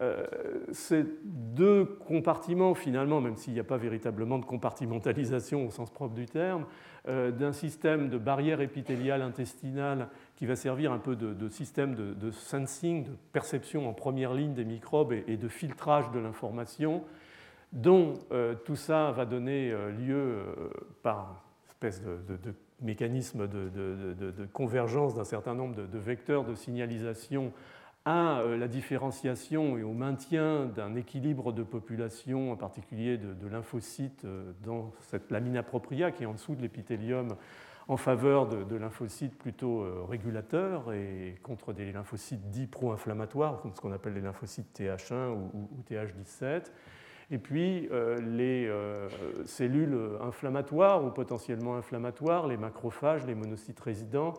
[0.00, 0.24] euh,
[0.72, 6.14] ces deux compartiments, finalement, même s'il n'y a pas véritablement de compartimentalisation au sens propre
[6.14, 6.64] du terme,
[7.08, 12.30] euh, d'un système de barrière épithéliale intestinale qui va servir un peu de, système de,
[12.30, 17.04] sensing, de perception en première ligne des microbes et, de filtrage de l'information,
[17.72, 20.38] dont euh, tout ça va donner lieu,
[21.02, 27.52] par espèce de, mécanisme de, convergence d'un certain nombre de, vecteurs de signalisation
[28.04, 34.24] à euh, la différenciation et au maintien d'un équilibre de population, en particulier de, lymphocytes
[34.24, 37.28] euh, dans cette lamina propria qui est en dessous de l'épithélium
[37.88, 43.80] en faveur de, lymphocytes plutôt euh, régulateurs et contre des lymphocytes dits pro-inflammatoires, comme ce
[43.80, 46.64] qu'on appelle les lymphocytes TH1 ou, TH17.
[47.30, 47.88] Et puis
[48.20, 48.70] les
[49.46, 54.34] cellules inflammatoires ou potentiellement inflammatoires, les macrophages, les monocytes résidents,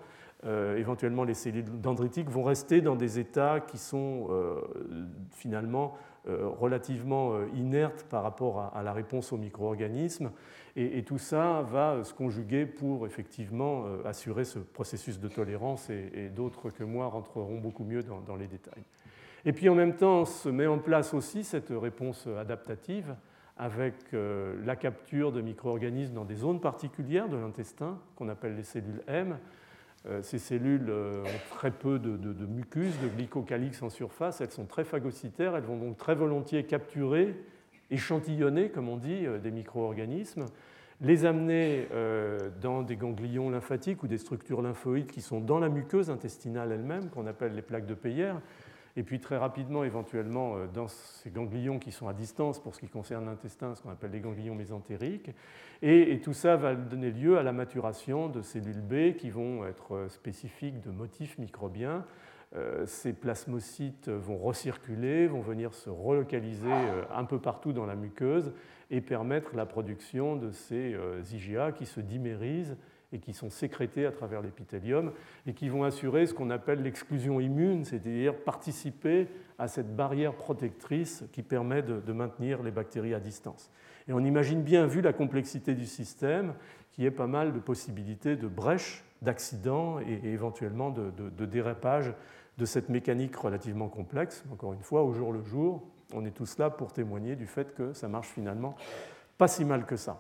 [0.46, 4.60] euh, éventuellement les cellules dendritiques, vont rester dans des états qui sont euh,
[5.32, 5.96] finalement
[6.28, 10.32] euh, relativement inertes par rapport à, la réponse aux micro-organismes.
[10.76, 16.72] Et, tout ça va se conjuguer pour effectivement assurer ce processus de tolérance, et, d'autres
[16.72, 18.84] que moi rentreront beaucoup mieux dans, dans, les détails.
[19.46, 23.16] Et puis en même temps se met en place aussi cette réponse adaptative
[23.56, 29.04] avec la capture de micro-organismes dans des zones particulières de l'intestin, qu'on appelle les cellules
[29.08, 29.38] M,
[30.22, 34.84] ces cellules euh, ont très peu de, mucus, de glycocalix en surface, elles sont très
[34.84, 37.36] phagocytaires, elles vont donc très volontiers capturer,
[37.90, 40.46] échantillonner, comme on dit, euh, des micro-organismes,
[41.02, 41.88] les amener
[42.62, 47.10] dans des ganglions lymphatiques ou des structures lymphoïdes qui sont dans la muqueuse intestinale elle-même,
[47.10, 48.32] qu'on appelle les plaques de Peyer,
[48.96, 52.80] et puis très rapidement, éventuellement, euh, dans ces ganglions qui sont à distance pour ce
[52.80, 55.32] qui concerne l'intestin, ce qu'on appelle les ganglions mésentériques.
[55.82, 59.96] Et, tout ça va donner lieu à la maturation de cellules B qui vont être
[59.96, 62.06] euh, spécifiques de motifs microbiens.
[62.56, 66.72] Euh, ces plasmocytes vont recirculer, vont venir se relocaliser
[67.12, 68.54] un peu partout dans la muqueuse
[68.92, 70.96] et permettre la production de ces
[71.34, 72.78] IgA qui se dimérisent
[73.14, 75.14] et qui sont sécrétés à travers l'épithélium
[75.46, 79.28] et qui vont assurer ce qu'on appelle l'exclusion immune, c'est-à-dire participer
[79.60, 83.72] à cette barrière protectrice qui permet de, maintenir les bactéries à distance.
[84.08, 86.54] Et on imagine bien, vu la complexité du système,
[86.92, 92.14] qu'il y ait pas mal de possibilités de brèches, d'accidents et, éventuellement de, de, dérapage
[92.58, 94.44] de cette mécanique relativement complexe.
[94.52, 95.82] Encore une fois, au jour le jour,
[96.14, 98.76] on est tous là pour témoigner du fait que ça marche finalement
[99.38, 100.20] pas si mal que ça.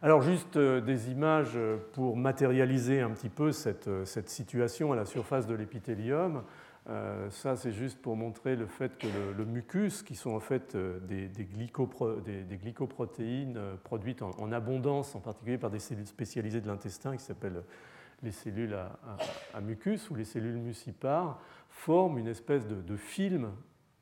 [0.00, 4.96] Alors juste euh, des images euh, pour matérialiser un petit peu cette, euh, situation à
[4.96, 6.44] la surface de l'épithélium.
[7.30, 10.74] ça, c'est juste pour montrer le fait que le, mucus, qui sont en fait
[11.06, 11.28] des,
[12.56, 17.62] glycoprotéines produites en, abondance, en particulier par des cellules spécialisées de l'intestin qui s'appellent
[18.22, 18.74] les cellules
[19.52, 23.50] à, mucus ou les cellules mucipares, forment une espèce de film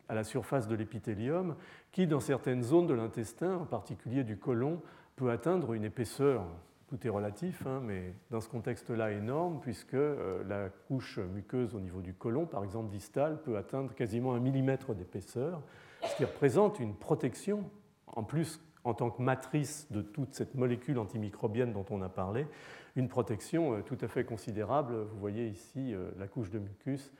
[0.09, 1.57] à la surface de l'épithélium
[1.91, 4.81] qui, dans certaines zones de l'intestin, en particulier du côlon,
[5.17, 6.45] peut atteindre une épaisseur,
[6.89, 11.81] tout est relatif, hein, mais dans ce contexte-là énorme, puisque euh, la couche muqueuse au
[11.81, 15.63] niveau du côlon, par exemple distale, peut atteindre quasiment un millimètre d'épaisseur,
[16.05, 17.69] ce qui représente une protection,
[18.07, 22.47] en plus en tant que matrice de toute cette molécule antimicrobienne dont on a parlé,
[22.95, 24.95] une protection euh, tout à fait considérable.
[24.95, 27.11] Vous voyez ici euh, la couche de mucus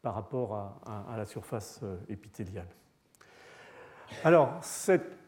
[0.00, 2.66] par rapport à, la surface épithéliale.
[4.24, 5.21] Alors, cette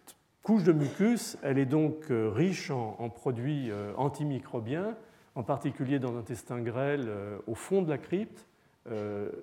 [0.44, 4.94] couche de mucus, elle est donc euh, riche en, produits euh, antimicrobiens,
[5.34, 8.46] en particulier dans l'intestin grêle euh, au fond de la crypte,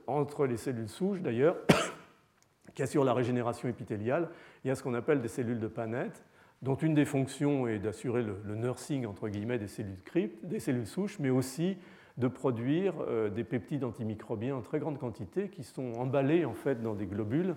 [0.06, 1.58] entre les cellules souches d'ailleurs,
[2.76, 4.30] qui assurent la régénération épithéliale.
[4.64, 6.24] Il y a ce qu'on appelle des cellules de Panette,
[6.62, 10.86] dont une des fonctions est d'assurer le, nursing entre guillemets des cellules cryptes, des cellules
[10.86, 11.80] souches, mais aussi
[12.20, 12.94] de produire
[13.34, 17.56] des peptides antimicrobiens en très grande quantité qui sont emballés en fait dans des globules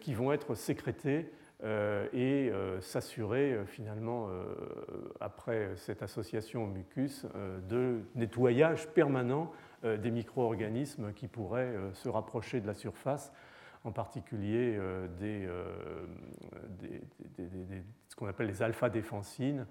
[0.00, 1.30] qui vont être sécrétés
[1.62, 4.28] et euh, s'assurer euh, finalement,
[5.20, 7.26] après cette association au mucus,
[7.68, 9.50] de nettoyage permanent
[9.82, 13.32] des micro-organismes qui pourraient se rapprocher de la surface,
[13.84, 14.78] en particulier
[15.18, 15.48] des,
[18.08, 19.66] ce qu'on appelle les alpha-défensines,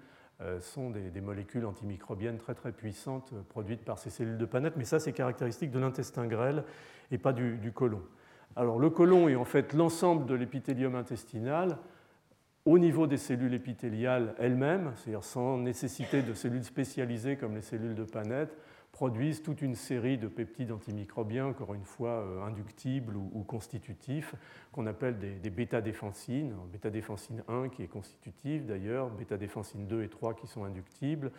[0.60, 4.98] sont des, molécules antimicrobiennes très très puissantes produites par ces cellules de Panette, mais ça
[4.98, 6.64] c'est caractéristique de l'intestin grêle
[7.10, 8.02] et pas du, du côlon.
[8.58, 11.78] Alors le côlon est en fait l'ensemble de l'épithélium intestinal
[12.64, 17.94] au niveau des cellules épithéliales elles-mêmes, c'est-à-dire sans nécessité de cellules spécialisées comme les cellules
[17.94, 18.50] de Paneth,
[18.90, 24.34] produisent toute une série de peptides antimicrobiens, encore une fois euh, inductibles ou, constitutifs,
[24.72, 26.52] qu'on appelle des, bêta-défensines.
[26.72, 31.30] Bêta-défensine 1 qui est constitutive d'ailleurs, bêta-défensine 2 et 3 qui sont inductibles,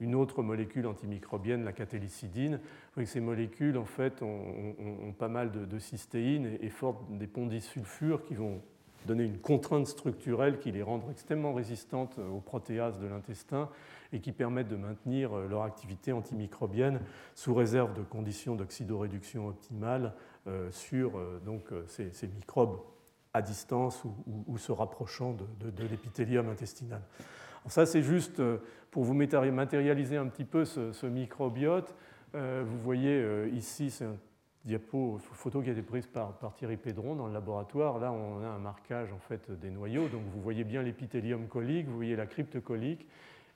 [0.00, 2.56] une autre molécule antimicrobienne, la catélicidine.
[2.56, 6.72] Vous voyez que ces molécules, en fait, ont, pas mal de, cystéine et, et
[7.10, 8.60] des ponts disulfures qui vont
[9.06, 13.70] donner une contrainte structurelle qui les rend extrêmement résistantes aux protéases de l'intestin
[14.12, 17.00] et qui permettent de maintenir euh, leur activité antimicrobienne
[17.34, 20.14] sous réserve de conditions d'oxydoréduction optimale
[20.46, 22.80] euh, sur euh, donc, ces, microbes
[23.32, 24.02] à distance
[24.46, 27.02] ou, se rapprochant de, l'épithélium intestinal.
[27.68, 28.42] Ça, c'est juste
[28.90, 31.94] pour vous matérialiser un petit peu ce, microbiote.
[32.34, 34.16] Vous voyez ici, c'est un
[34.66, 37.98] diapo, photo qui a été prise par, Thierry Pédron dans le laboratoire.
[37.98, 40.08] Là, on a un marquage en fait des noyaux.
[40.08, 43.06] Donc, vous voyez bien l'épithélium colique, vous voyez la crypte colique,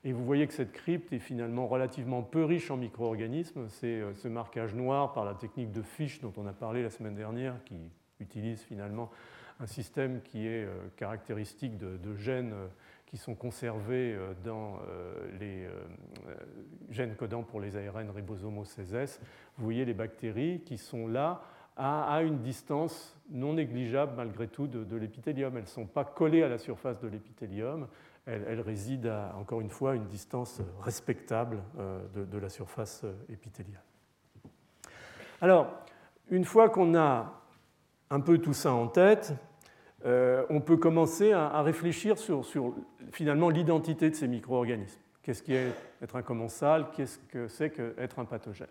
[0.03, 3.67] et vous voyez que cette crypte est finalement relativement peu riche en micro-organismes.
[3.69, 6.89] C'est euh, ce marquage noir par la technique de Fish dont on a parlé la
[6.89, 7.75] semaine dernière, qui
[8.19, 9.11] utilise finalement
[9.59, 12.67] un système qui est euh, caractéristique de, gènes euh,
[13.11, 14.79] qui sont conservés dans
[15.37, 15.67] les
[16.89, 19.19] gènes codants pour les ARN ribosomes 16S.
[19.57, 21.41] Vous voyez les bactéries qui sont là
[21.77, 25.55] à, une distance non négligeable malgré tout de, l'épithélium.
[25.57, 27.87] Elles ne sont pas collées à la surface de l'épithélium,
[28.25, 33.81] elle, réside à, encore une fois, une distance respectable euh, de, la surface euh, épithéliale.
[35.41, 35.73] Alors,
[36.29, 37.41] une fois qu'on a
[38.11, 39.33] un peu tout ça en tête,
[40.05, 42.43] euh, on peut commencer à, réfléchir sur,
[43.11, 44.99] finalement l'identité de ces micro-organismes.
[45.21, 45.67] Qu'est-ce qui est
[46.01, 46.87] être un commensal?
[46.95, 48.67] Qu'est-ce que c'est qu'être un pathogène?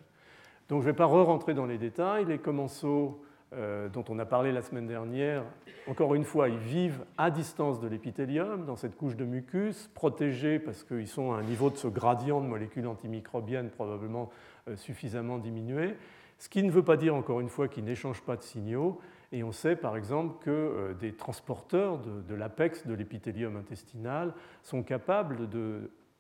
[0.69, 2.25] Donc je ne vais pas re-rentrer dans les détails.
[2.25, 3.23] Les commensaux
[3.53, 5.45] euh, dont on a parlé la semaine dernière,
[5.89, 10.61] encore une fois, ils vivent à distance de l'épithélium, dans cette couche de mucus, protégés
[10.61, 14.31] parce qu'ils sont à un niveau de ce gradient de molécules antimicrobiennes probablement
[14.69, 15.97] euh, suffisamment diminué,
[16.39, 19.01] ce qui ne veut pas dire, encore une fois, qu'ils n'échangent pas de signaux.
[19.33, 24.83] Et on sait par exemple que euh, des transporteurs de, l'apex de l'épithélium intestinal sont
[24.83, 25.49] capables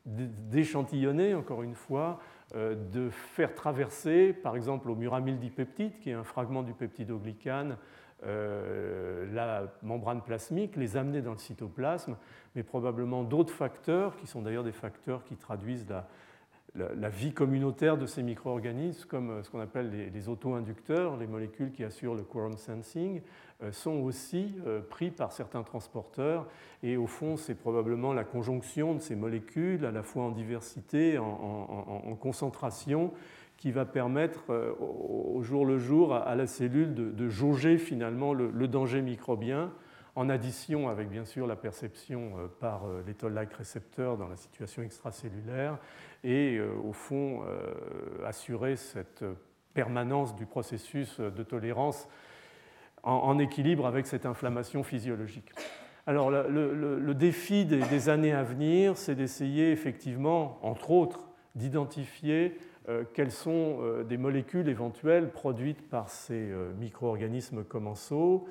[0.07, 2.21] d'échantillonner, encore une fois,
[2.55, 7.77] euh, de faire traverser, par exemple au muramyl dipeptide, qui est un fragment du peptidoglycane,
[8.27, 12.17] euh, la membrane plasmique, les amener dans le cytoplasme,
[12.55, 16.07] mais probablement d'autres facteurs, qui sont d'ailleurs des facteurs qui traduisent la,
[16.75, 21.73] la, vie communautaire de ces micro-organismes, comme euh, ce qu'on appelle les, auto-inducteurs, les molécules
[21.73, 23.23] qui assurent le quorum sensing,
[23.62, 26.47] euh, sont aussi euh, pris par certains transporteurs.
[26.83, 31.18] Et au fond, c'est probablement la conjonction de ces molécules, à la fois en diversité,
[31.18, 33.12] en, concentration,
[33.57, 39.03] qui va permettre au jour le jour à la cellule de, jauger finalement le danger
[39.03, 39.71] microbien
[40.21, 44.37] en addition avec bien sûr la perception euh, par euh, les toll-like récepteurs dans la
[44.37, 45.79] situation extracellulaire,
[46.25, 47.43] et euh, au fond
[48.27, 49.25] assurer cette
[49.73, 52.07] permanence du processus de tolérance
[53.03, 55.51] en, équilibre avec cette inflammation physiologique.
[56.07, 62.59] Alors le, défi des, années à venir, c'est d'essayer effectivement, entre autres, d'identifier
[63.14, 68.47] quelles sont des molécules éventuelles produites par ces micro-organismes commensaux,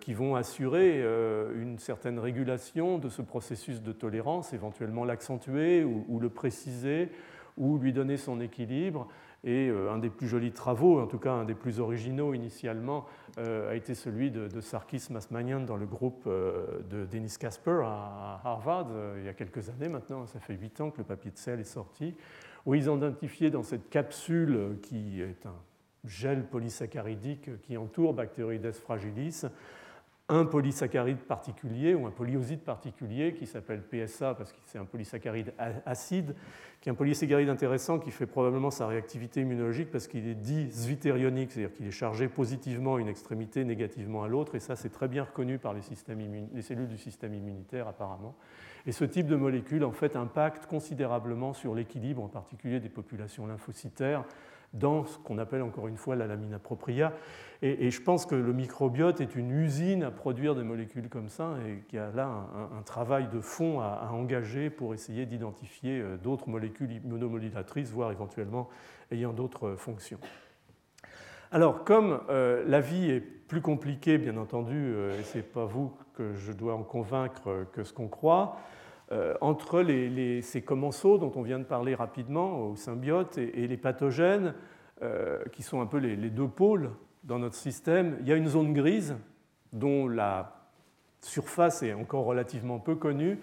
[0.00, 6.20] qui vont assurer euh, une certaine régulation de ce processus de tolérance, éventuellement l'accentuer ou,
[6.20, 7.08] le préciser
[7.56, 9.08] ou lui donner son équilibre.
[9.44, 13.06] Et euh, un des plus jolis travaux, en tout cas un des plus originaux initialement,
[13.38, 19.24] a été celui de, Sarkis Masmanian dans le groupe de Dennis Casper à Harvard il
[19.24, 21.64] y a quelques années maintenant, ça fait huit ans que le papier de sel est
[21.64, 22.14] sorti,
[22.66, 25.54] où ils ont identifié dans cette capsule qui est un
[26.04, 29.46] gel polysaccharidique qui entoure Bacteroides fragilis,
[30.28, 35.52] un polysaccharide particulier ou un polyoside particulier qui s'appelle PSA parce que c'est un polysaccharide
[35.84, 36.34] acide,
[36.80, 40.70] qui est un polysaccharide intéressant qui fait probablement sa réactivité immunologique parce qu'il est dit
[40.70, 44.90] zwitterionique, c'est-à-dire qu'il est chargé positivement à une extrémité, négativement à l'autre, et ça c'est
[44.90, 45.82] très bien reconnu par les,
[46.54, 48.34] les cellules du système immunitaire apparemment.
[48.86, 53.46] Et ce type de molécule en fait impacte considérablement sur l'équilibre en particulier des populations
[53.46, 54.24] lymphocytaires
[54.72, 57.12] dans ce qu'on appelle encore une fois la lamina propria.
[57.64, 61.54] Et, je pense que le microbiote est une usine à produire des molécules comme ça
[61.64, 66.16] et qu'il y a là un, travail de fond à, engager pour essayer d'identifier euh,
[66.16, 68.68] d'autres molécules immunomodulatrices, voire éventuellement
[69.12, 70.18] ayant d'autres fonctions.
[71.52, 75.64] Alors, comme euh, la vie est plus compliquée, bien entendu, euh, et ce n'est pas
[75.64, 78.56] vous que je dois en convaincre que ce qu'on croit,
[79.12, 79.84] euh, entre
[80.40, 84.54] ces commensaux dont on vient de parler rapidement, aux symbiotes, et, les pathogènes,
[85.02, 86.90] euh, qui sont un peu les, deux pôles
[87.22, 89.16] dans notre système, il y a une zone grise
[89.74, 90.56] dont la
[91.20, 93.38] surface est encore relativement peu connue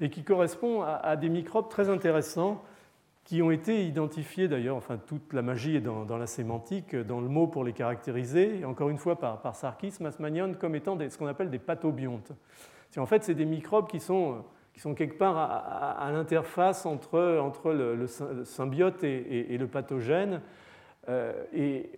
[0.00, 2.62] et qui correspond à, des microbes très intéressants
[3.24, 7.28] qui ont été identifiés d'ailleurs, enfin toute la magie est dans, la sémantique, dans le
[7.28, 11.26] mot pour les caractériser, encore une fois par, par Sarkis Masmanian, comme étant ce qu'on
[11.26, 12.32] appelle des pathobiontes.
[12.96, 14.44] En fait, c'est des microbes qui sont,
[14.74, 18.06] qui sont quelque part à, l'interface entre, entre le,
[18.44, 20.40] symbiote et, le pathogène.
[21.08, 21.90] Euh, et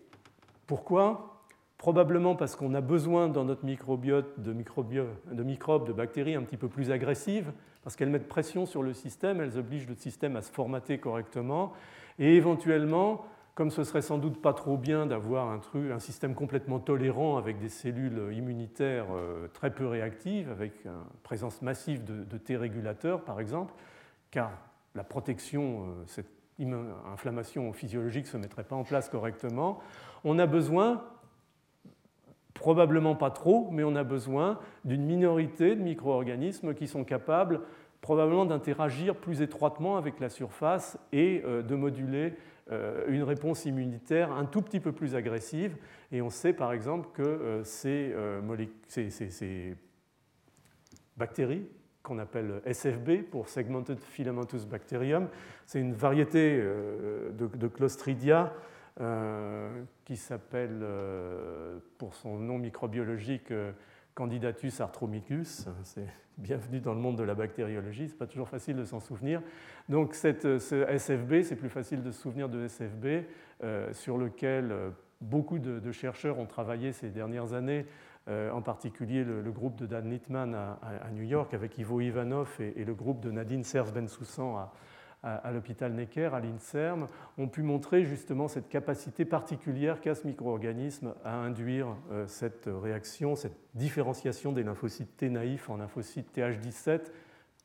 [0.67, 1.43] pourquoi?
[1.79, 6.59] Probablement parce qu'on a besoin dans notre microbiote de, de microbes, de bactéries un petit
[6.59, 7.51] peu plus agressives,
[7.83, 11.73] parce qu'elles mettent pression sur le système, elles obligent le système à se formater correctement,
[12.19, 13.25] et éventuellement,
[13.57, 17.59] comme ce serait sans doute pas trop bien d'avoir un, un, système complètement tolérant avec
[17.59, 20.93] des cellules immunitaires euh, très peu réactives, avec une
[21.25, 23.73] présence massive de, T régulateurs par exemple,
[24.31, 24.53] car
[24.95, 26.31] la protection, euh, cette
[27.13, 29.81] inflammation physiologique ne se mettrait pas en place correctement,
[30.23, 31.03] on a besoin
[32.57, 37.61] Probablement pas trop, mais on a besoin d'une minorité de micro-organismes qui sont capables
[38.01, 42.35] probablement d'interagir plus étroitement avec la surface et euh, de moduler
[43.09, 45.77] une réponse immunitaire un tout petit peu plus agressive.
[46.13, 48.15] Et on sait par exemple que euh, ces,
[48.89, 49.77] ces,
[51.17, 51.67] bactéries,
[52.03, 55.29] qu'on appelle SFB pour Segmented Filamentous Bacterium,
[55.65, 58.53] c'est une variété de, Clostridia
[59.03, 63.73] euh, qui s'appelle, euh, pour son nom microbiologique, euh,
[64.17, 65.69] Candidatus arthromicus.
[65.83, 66.09] C'est
[66.39, 69.43] bienvenue dans le monde de la bactériologie, c'est pas toujours facile de s'en souvenir.
[69.91, 73.27] Donc cette, ce SFB, c'est plus facile de se souvenir de SFB,
[73.93, 74.75] sur lequel
[75.21, 77.85] beaucoup de, chercheurs ont travaillé ces dernières années,
[78.27, 82.95] en particulier le, groupe de Dan Littman à, New York avec Ivo Ivanov et, le
[82.95, 84.73] groupe de Nadine Serge-Bensoussan à,
[85.27, 91.15] à, l'hôpital Necker, à l'INSERM, ont pu montrer justement cette capacité particulière qu'a ce micro-organisme
[91.25, 97.01] à induire euh, cette réaction, cette différenciation des lymphocytes T naïfs en lymphocytes TH17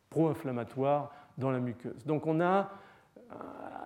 [0.10, 2.04] pro-inflammatoires dans la muqueuse.
[2.06, 2.72] Donc on a
[3.32, 3.36] euh,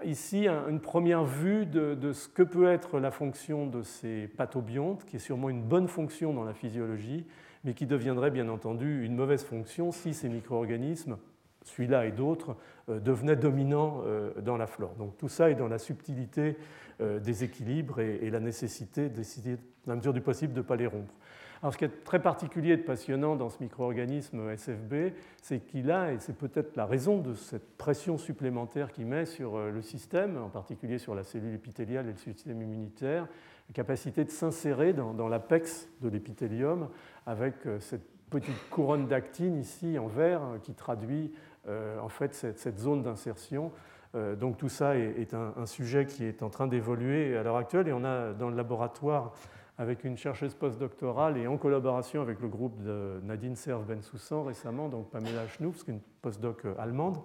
[0.06, 5.04] ici une première vue de, de, ce que peut être la fonction de ces pathobiontes,
[5.06, 7.28] qui est sûrement une bonne fonction dans la physiologie,
[7.66, 11.18] mais qui deviendrait bien entendu une mauvaise fonction si ces micro-organismes
[11.66, 12.56] celui-là et d'autres,
[12.90, 14.94] euh, devenaient dominants euh, dans la flore.
[14.96, 16.58] Donc tout ça est dans la subtilité
[17.02, 19.56] euh, des équilibres et la nécessité d'essayer,
[19.86, 21.14] dans la mesure du possible, de ne pas les rompre.
[21.62, 26.12] Alors ce qui est très particulier et passionnant dans ce micro-organisme SFB, c'est qu'il a,
[26.14, 30.50] et c'est peut-être la raison de cette pression supplémentaire qu'il met sur le système, en
[30.50, 33.28] particulier sur la cellule épithéliale et le système immunitaire,
[33.70, 36.90] la capacité de s'insérer dans, dans l'apex de l'épithélium
[37.26, 41.32] avec cette petite couronne d'actine ici en vert qui traduit
[41.68, 43.72] en fait cette, zone d'insertion.
[44.16, 47.88] Euh, donc tout ça est, un, sujet qui est en train d'évoluer à l'heure actuelle
[47.88, 49.34] et on a dans le laboratoire
[49.78, 55.10] avec une chercheuse postdoctorale et en collaboration avec le groupe de Nadine Serve-Bensoussan récemment, donc
[55.10, 57.18] Pamela Schnouf, qui est une postdoc euh, allemande,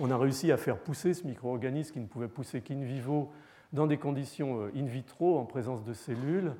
[0.00, 3.30] on a réussi à faire pousser ce micro-organisme qui ne pouvait pousser qu'in vivo
[3.74, 6.52] dans des conditions in vitro en présence de cellules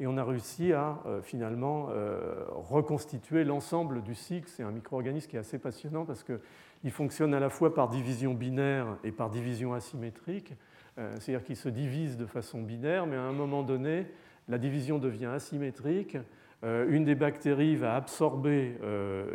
[0.00, 4.48] et on a réussi à euh, finalement euh, reconstituer l'ensemble du cycle.
[4.48, 8.34] C'est un micro-organisme qui est assez passionnant parce qu'il fonctionne à la fois par division
[8.34, 10.54] binaire et par division asymétrique,
[10.98, 14.06] euh, c'est-à-dire qu'il se divise de façon binaire, mais à un moment donné,
[14.48, 16.16] la division devient asymétrique.
[16.64, 18.78] Une des bactéries va absorber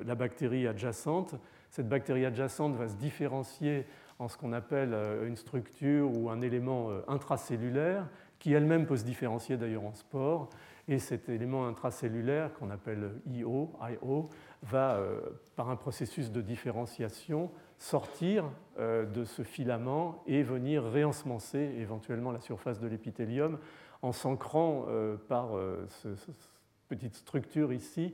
[0.05, 1.35] la bactérie adjacente.
[1.69, 3.85] Cette bactérie adjacente va se différencier
[4.19, 4.93] en ce qu'on appelle
[5.25, 8.09] une structure ou un élément intracellulaire
[8.43, 10.49] qui elle-même peut se différencier d'ailleurs en spore.
[10.89, 14.29] Et cet élément intracellulaire qu'on appelle IO, IO
[14.63, 15.21] va, euh,
[15.55, 18.43] par un processus de différenciation, sortir
[18.79, 23.59] euh, de ce filament et venir réensemencer éventuellement la surface de l'épithélium
[24.01, 25.51] en s'ancrant euh, par
[25.87, 26.51] cette
[26.89, 28.13] petite structure ici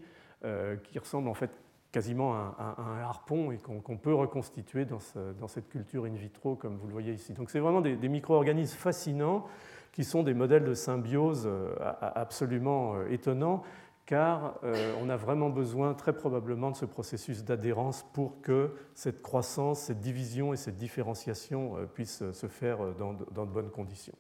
[0.84, 1.52] qui ressemble en fait
[1.92, 5.00] quasiment à, un harpon et qu'on peut reconstituer dans,
[5.48, 7.34] cette culture in vitro comme vous le voyez ici.
[7.34, 9.48] Donc c'est vraiment des micro-organismes fascinants
[9.92, 13.64] qui sont des modèles de symbiose euh, absolument euh, étonnants,
[14.06, 19.22] car euh, on a vraiment besoin très probablement de ce processus d'adhérence pour que cette
[19.22, 24.16] croissance, cette division et cette différenciation puissent se faire dans de bonnes conditions.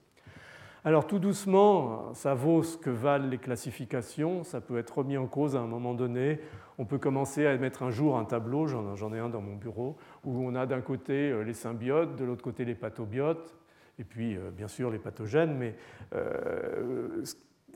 [0.85, 5.27] Alors tout doucement, ça vaut ce que valent les classifications, ça peut être remis en
[5.27, 6.39] cause à un moment donné.
[6.77, 9.97] On peut commencer à mettre un jour un tableau, j'en ai un dans mon bureau,
[10.23, 13.58] où on a d'un côté les symbiotes, de l'autre côté les pathobiotes
[13.99, 15.75] et puis euh, bien sûr les pathogènes, mais
[16.15, 17.23] euh,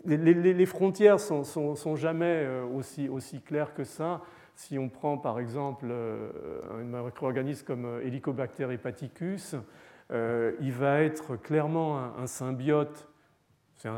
[0.06, 4.22] les, frontières sont, sont, jamais euh, aussi, claires que ça.
[4.56, 9.56] Si on prend par exemple un micro-organisme comme Helicobacter hepaticus,
[10.12, 13.10] il va être clairement un, symbiote,
[13.76, 13.90] c'est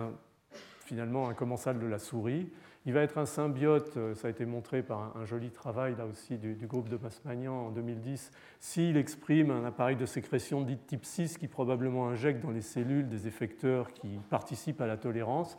[0.86, 2.50] finalement un commensal de la souris.
[2.88, 6.06] Il va être un symbiote, euh, ça a été montré par un, joli travail là
[6.06, 11.04] aussi du, groupe de Masmagnan en 2010, s'il exprime un appareil de sécrétion dit type
[11.04, 15.58] 6 qui probablement injecte dans les cellules des effecteurs qui participent à la tolérance.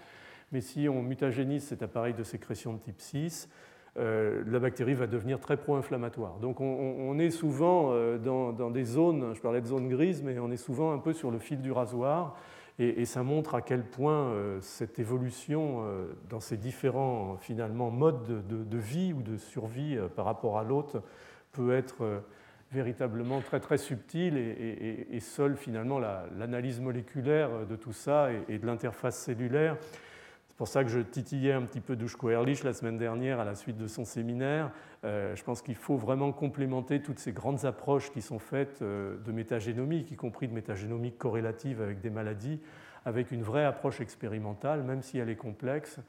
[0.52, 3.48] Mais si on mutagénise cet appareil de sécrétion de type 6,
[3.98, 6.38] euh, la bactérie va devenir très pro-inflammatoire.
[6.38, 10.38] Donc on, est souvent euh, dans, dans, des zones, je parlais de zones grises, mais
[10.38, 12.36] on est souvent un peu sur le fil du rasoir.
[12.78, 18.46] Et, ça montre à quel point euh, cette évolution euh, dans ces différents finalement modes
[18.46, 21.02] de, vie ou de survie euh, par rapport à l'autre
[21.52, 22.22] peut être
[22.72, 29.16] véritablement très très subtile et, seule finalement l'analyse moléculaire de tout ça et, de l'interface
[29.16, 29.78] cellulaire
[30.56, 33.44] c'est pour ça que je titillais un petit peu Dushko Ehrlich la semaine dernière à
[33.44, 34.70] la suite de son séminaire.
[35.04, 39.18] Euh, je pense qu'il faut vraiment complémenter toutes ces grandes approches qui sont faites euh,
[39.18, 42.58] de métagénomique, y compris de métagénomique corrélative avec des maladies,
[43.04, 46.00] avec une vraie approche expérimentale, même si elle est complexe,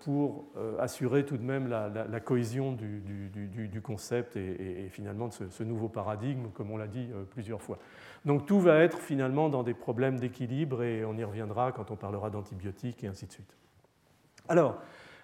[0.00, 0.46] pour
[0.78, 6.70] assurer tout de même la, cohésion du, concept et, finalement de ce, nouveau paradigme, comme
[6.70, 7.78] on l'a dit plusieurs fois.
[8.24, 11.96] Donc tout va être finalement dans des problèmes d'équilibre et on y reviendra quand on
[11.96, 13.56] parlera d'antibiotiques et ainsi de suite.
[14.48, 14.80] Alors,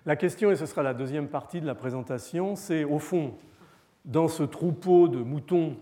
[0.07, 3.35] la question, et ce sera la deuxième partie de la présentation, c'est au fond,
[4.05, 5.76] dans ce troupeau de moutons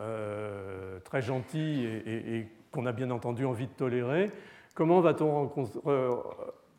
[0.00, 4.30] euh, très gentils et, qu'on a bien entendu envie de tolérer,
[4.74, 5.52] comment va-t-on
[5.86, 6.14] euh,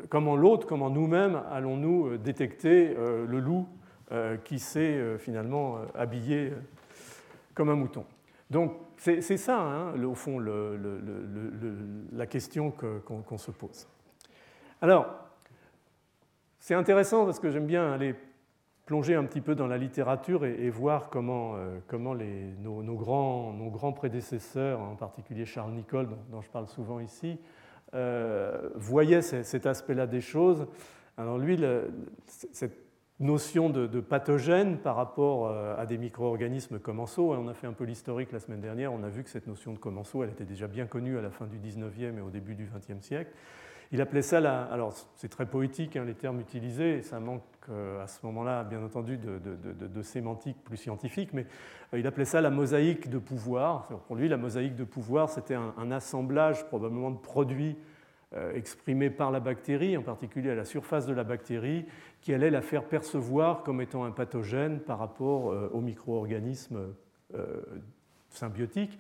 [0.09, 3.67] comment l'autre, comment nous-mêmes allons-nous euh, détecter le loup
[4.43, 6.53] qui s'est finalement habillé
[7.55, 8.05] comme un mouton
[8.51, 10.39] Donc c'est ça, hein, au fond,
[12.11, 13.87] la question qu'on se pose.
[14.81, 15.07] Alors,
[16.59, 18.15] c'est intéressant parce que j'aime bien aller
[18.85, 23.69] plonger un petit peu dans la littérature et, voir comment, euh, comment nos, grands, nos,
[23.69, 27.39] grands, prédécesseurs, en particulier Charles Nicolle, dont, je parle souvent ici,
[27.93, 30.67] euh, voyaient cet aspect-là des choses.
[31.17, 31.59] Alors lui,
[32.27, 32.83] cette
[33.19, 37.33] notion de, pathogène par rapport euh, à des micro-organismes commensaux.
[37.33, 39.73] On a fait un peu l'historique la semaine dernière, on a vu que cette notion
[39.73, 42.55] de commensaux, elle était déjà bien connue à la fin du 19e et au début
[42.55, 43.31] du 20e siècle.
[43.93, 44.63] Il appelait ça la.
[44.63, 48.83] Alors, c'est très poétique, hein, les termes utilisés, ça manque euh, à ce moment-là, bien
[48.83, 51.45] entendu, de, sémantique plus scientifique, mais
[51.93, 53.87] euh, il appelait ça la mosaïque de pouvoir.
[54.07, 57.77] Pour lui, la mosaïque de pouvoir, c'était un, assemblage probablement de produits
[58.55, 61.85] exprimés par la bactérie, en particulier à la surface de la bactérie,
[62.23, 66.93] qui allait la faire percevoir comme étant un pathogène par rapport euh, aux micro-organismes
[67.35, 67.61] euh,
[68.29, 68.97] symbiotiques.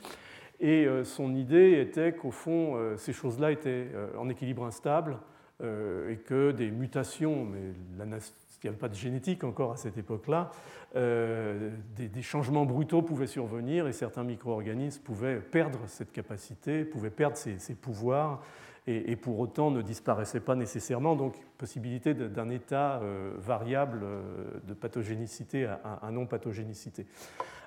[0.59, 3.87] Et euh, son idée était qu'au fond, ces choses-là étaient
[4.17, 5.17] en équilibre instable
[5.61, 7.59] et que des mutations, mais
[7.97, 10.51] il n'y avait pas de génétique encore à cette époque-là,
[10.93, 17.75] des, changements brutaux pouvaient survenir et certains micro-organismes pouvaient perdre cette capacité, pouvaient perdre ces
[17.75, 18.41] pouvoirs
[18.85, 24.21] et, pour autant ne disparaissait pas nécessairement, donc possibilité d'un état euh, variable euh,
[24.67, 27.05] de pathogénicité à, non-pathogénicité.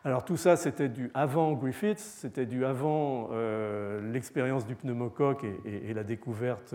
[0.04, 5.90] Alors tout ça, c'était du avant Griffiths, c'était du avant euh, l'expérience du pneumocoque et,
[5.90, 6.74] et la découverte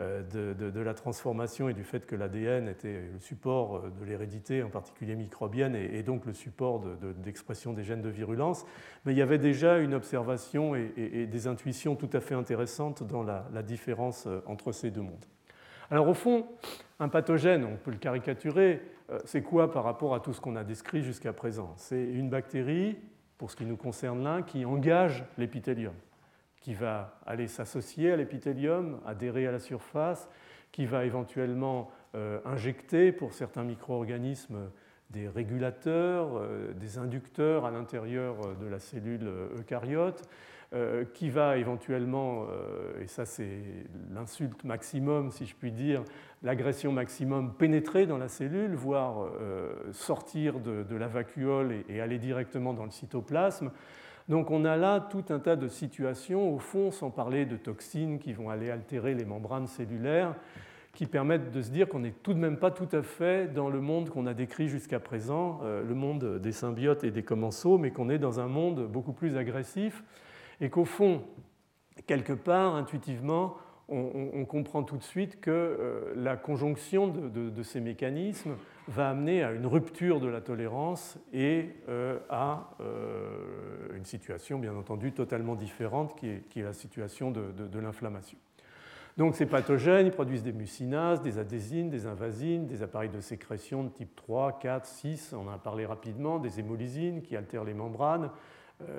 [0.00, 4.62] euh, de, la transformation et du fait que l'ADN était le support euh, de l'hérédité,
[4.62, 6.84] en particulier microbienne, et, donc le support
[7.16, 8.64] d'expression des gènes de virulence.
[9.04, 13.24] Mais il y avait déjà une observation et, des intuitions tout à fait intéressantes dans
[13.24, 15.24] la, différence euh, entre ces deux mondes.
[15.90, 16.46] Alors au fond,
[17.00, 18.82] un pathogène, on peut le caricaturer,
[19.24, 21.72] c'est quoi par rapport à tout ce qu'on a décrit jusqu'à présent?
[21.76, 22.98] C'est une bactérie,
[23.38, 25.94] pour ce qui nous concerne là, qui engage l'épithélium
[26.68, 30.28] qui va aller s'associer à l'épithélium, adhérer à la surface,
[30.70, 34.68] qui va éventuellement euh, injecter pour certains micro-organismes
[35.08, 40.28] des régulateurs, euh, des inducteurs à l'intérieur euh, de la cellule eucaryote,
[41.14, 42.44] qui va éventuellement,
[43.00, 43.62] et ça c'est
[44.10, 46.04] l'insulte maximum si je puis dire,
[46.42, 49.30] l'agression maximum pénétrer dans la cellule, voire
[49.92, 53.70] sortir de, la vacuole et, aller directement dans le cytoplasme.
[54.28, 58.18] Donc on a là tout un tas de situations, au fond, sans parler de toxines
[58.18, 60.34] qui vont aller altérer les membranes cellulaires,
[60.92, 63.70] qui permettent de se dire qu'on n'est tout de même pas tout à fait dans
[63.70, 67.78] le monde qu'on a décrit jusqu'à présent, euh, le monde des symbiotes et des commensaux,
[67.78, 70.02] mais qu'on est dans un monde beaucoup plus agressif,
[70.60, 71.22] et qu'au fond,
[72.06, 73.56] quelque part, intuitivement,
[73.88, 78.56] on, comprend tout de suite que euh, la conjonction de, ces mécanismes
[78.88, 84.74] va amener à une rupture de la tolérance et euh, à euh, une situation, bien
[84.74, 88.38] entendu, totalement différente qui est, la situation de, l'inflammation.
[89.18, 93.84] Donc ces pathogènes, ils produisent des mucinases, des adhésines, des invasines, des appareils de sécrétion
[93.84, 97.74] de type 3, 4, 6, on en a parlé rapidement, des hémolysines qui altèrent les
[97.74, 98.30] membranes.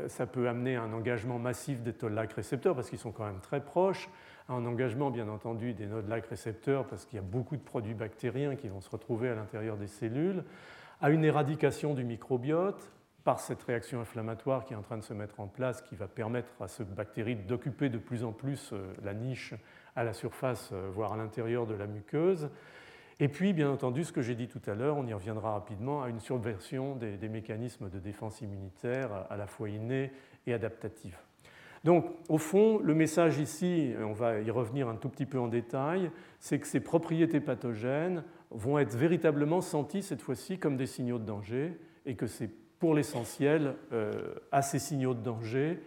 [0.07, 3.39] ça peut amener à un engagement massif des toll-like récepteurs parce qu'ils sont quand même
[3.39, 4.09] très proches
[4.49, 8.55] un engagement bien entendu des nodes-lac récepteurs parce qu'il y a beaucoup de produits bactériens
[8.55, 10.43] qui vont se retrouver à l'intérieur des cellules,
[11.01, 12.91] à une éradication du microbiote
[13.23, 16.07] par cette réaction inflammatoire qui est en train de se mettre en place, qui va
[16.07, 19.53] permettre à ce bactérie d'occuper de plus en plus euh, la niche
[19.95, 22.49] à la surface, euh, voire à l'intérieur de la muqueuse.
[23.19, 26.01] Et puis, bien entendu, ce que j'ai dit tout à l'heure, on y reviendra rapidement,
[26.01, 30.13] à une subversion des, mécanismes de défense immunitaire à la fois innés
[30.47, 31.28] et adaptatifs.
[31.83, 35.47] Donc, au fond, le message ici, on va y revenir un tout petit peu en
[35.47, 41.19] détail, c'est que ces propriétés pathogènes vont être véritablement senties cette fois-ci comme des signaux
[41.19, 42.49] de danger et que c'est
[42.79, 45.81] pour l'essentiel euh, à ces signaux de danger,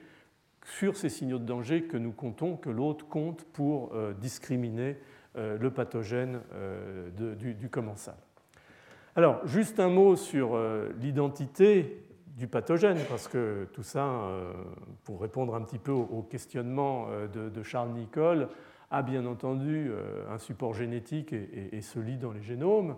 [0.65, 4.97] sur ces signaux de danger que nous comptons, que l'autre compte pour euh, discriminer
[5.37, 6.41] euh, le pathogène
[7.17, 8.15] du, commensal.
[9.17, 10.59] Alors, juste un mot sur
[11.01, 12.03] l'identité
[12.37, 14.11] du pathogène, parce que tout ça,
[15.05, 18.49] pour répondre un petit peu au questionnement de, Charles Nicole,
[18.91, 19.91] a bien entendu
[20.31, 22.97] un support génétique et, se lit dans les génomes.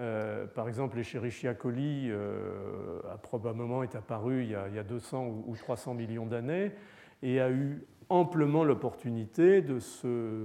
[0.00, 5.54] Euh, par exemple, l'Escherichia coli euh, a probablement est apparu il y a, 200 ou
[5.56, 6.72] 300 millions d'années
[7.22, 9.78] et a eu amplement l'opportunité de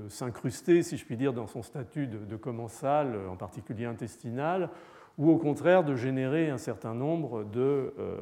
[0.10, 4.70] s'incruster, si je puis dire, dans son statut de, commensal, en particulier intestinal,
[5.18, 8.18] ou au contraire de générer un certain nombre de, euh,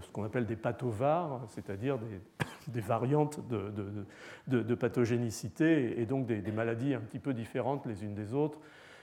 [0.00, 1.98] ce qu'on appelle des pathovars, c'est-à-dire
[2.68, 8.32] des, variantes de, pathogénicité et donc des, maladies un petit peu différentes les unes des
[8.32, 8.58] autres,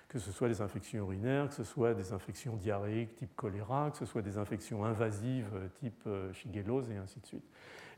[0.09, 3.97] que ce soit des infections urinaires, que ce soit des infections diarrhéiques type choléra, que
[3.97, 7.45] ce soit des infections invasives type euh, shigellose et ainsi de suite.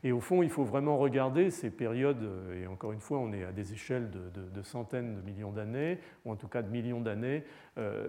[0.04, 3.32] Et au fond, il faut vraiment regarder ces périodes, euh, et encore une fois, on
[3.32, 7.00] est à des échelles de, centaines de millions d'années, ou en tout cas de millions
[7.00, 7.44] d'années,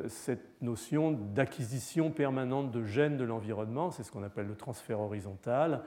[0.07, 5.81] cette notion d'acquisition permanente de gènes de l'environnement, c'est ce qu'on appelle le transfert horizontal,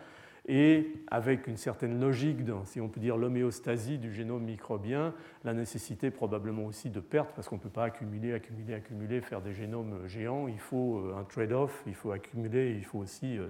[0.48, 5.12] et avec une certaine logique, si on peut dire l'homéostasie du génome microbien,
[5.44, 9.42] la nécessité probablement aussi de perte, parce qu'on ne peut pas accumuler, accumuler, accumuler, faire
[9.42, 13.48] des génomes géants, il faut euh, un trade-off, il faut accumuler, il faut aussi euh,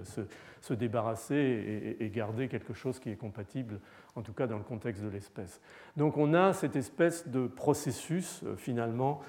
[0.61, 3.79] se, débarrasser et, garder quelque chose qui est compatible,
[4.15, 5.61] en tout cas dans le contexte de l'espèce.
[5.95, 9.21] Donc on a cette espèce de processus euh, finalement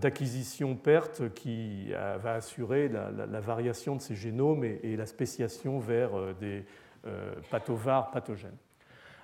[0.00, 6.64] d'acquisition-perte qui va assurer la, variation de ces génomes et la spéciation vers des
[7.06, 8.56] euh, pathovar pathogène.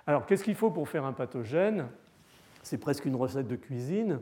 [0.06, 1.86] Alors, qu'est-ce qu'il faut pour faire un pathogène?
[2.62, 4.20] C'est presque une recette de cuisine.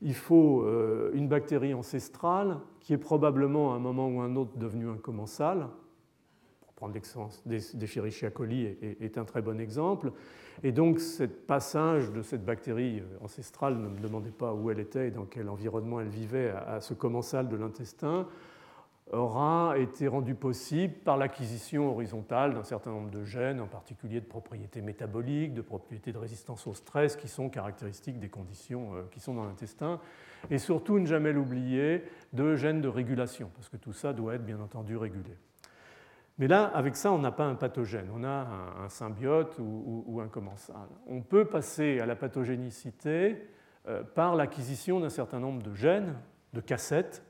[0.00, 4.56] Il faut euh, une bactérie ancestrale qui est probablement à un moment ou un autre
[4.56, 5.68] devenue un commensal.
[6.60, 10.12] Pour prendre l'exemple des coli est, un très bon exemple.
[10.62, 14.80] Et donc, ce passage de cette bactérie euh, ancestrale, ne me demandez pas où elle
[14.80, 18.26] était et dans quel environnement elle vivait, à ce commensal de l'intestin,
[19.10, 24.26] aura été rendu possible par l'acquisition horizontale d'un certain nombre de gènes, en particulier de
[24.26, 29.20] propriétés métaboliques, de propriétés de résistance au stress qui sont caractéristiques des conditions euh, qui
[29.20, 30.00] sont dans l'intestin,
[30.50, 34.44] et surtout, ne jamais l'oublier, de gènes de régulation, parce que tout ça doit être
[34.44, 35.36] bien entendu régulé.
[36.38, 38.48] Mais là, avec ça, on n'a pas un pathogène, on a
[38.82, 40.88] un, symbiote ou, un commensal.
[41.06, 43.46] On peut passer à la pathogénicité
[43.86, 46.14] euh, par l'acquisition d'un certain nombre de gènes,
[46.54, 47.22] de cassettes,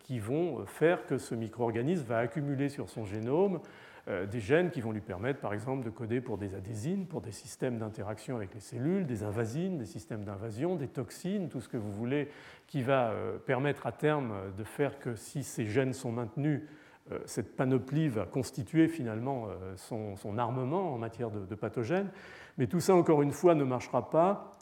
[0.00, 3.60] qui vont faire que ce micro-organisme va accumuler sur son génome
[4.08, 7.20] euh, des gènes qui vont lui permettre, par exemple, de coder pour des adhésines, pour
[7.20, 11.68] des systèmes d'interaction avec les cellules, des invasines, des systèmes d'invasion, des toxines, tout ce
[11.68, 12.28] que vous voulez,
[12.66, 16.62] qui va euh, permettre à terme de faire que si ces gènes sont maintenus,
[17.24, 22.10] cette panoplie va constituer finalement son, armement en matière de pathogènes.
[22.58, 24.57] Mais tout ça, encore une fois, ne marchera pas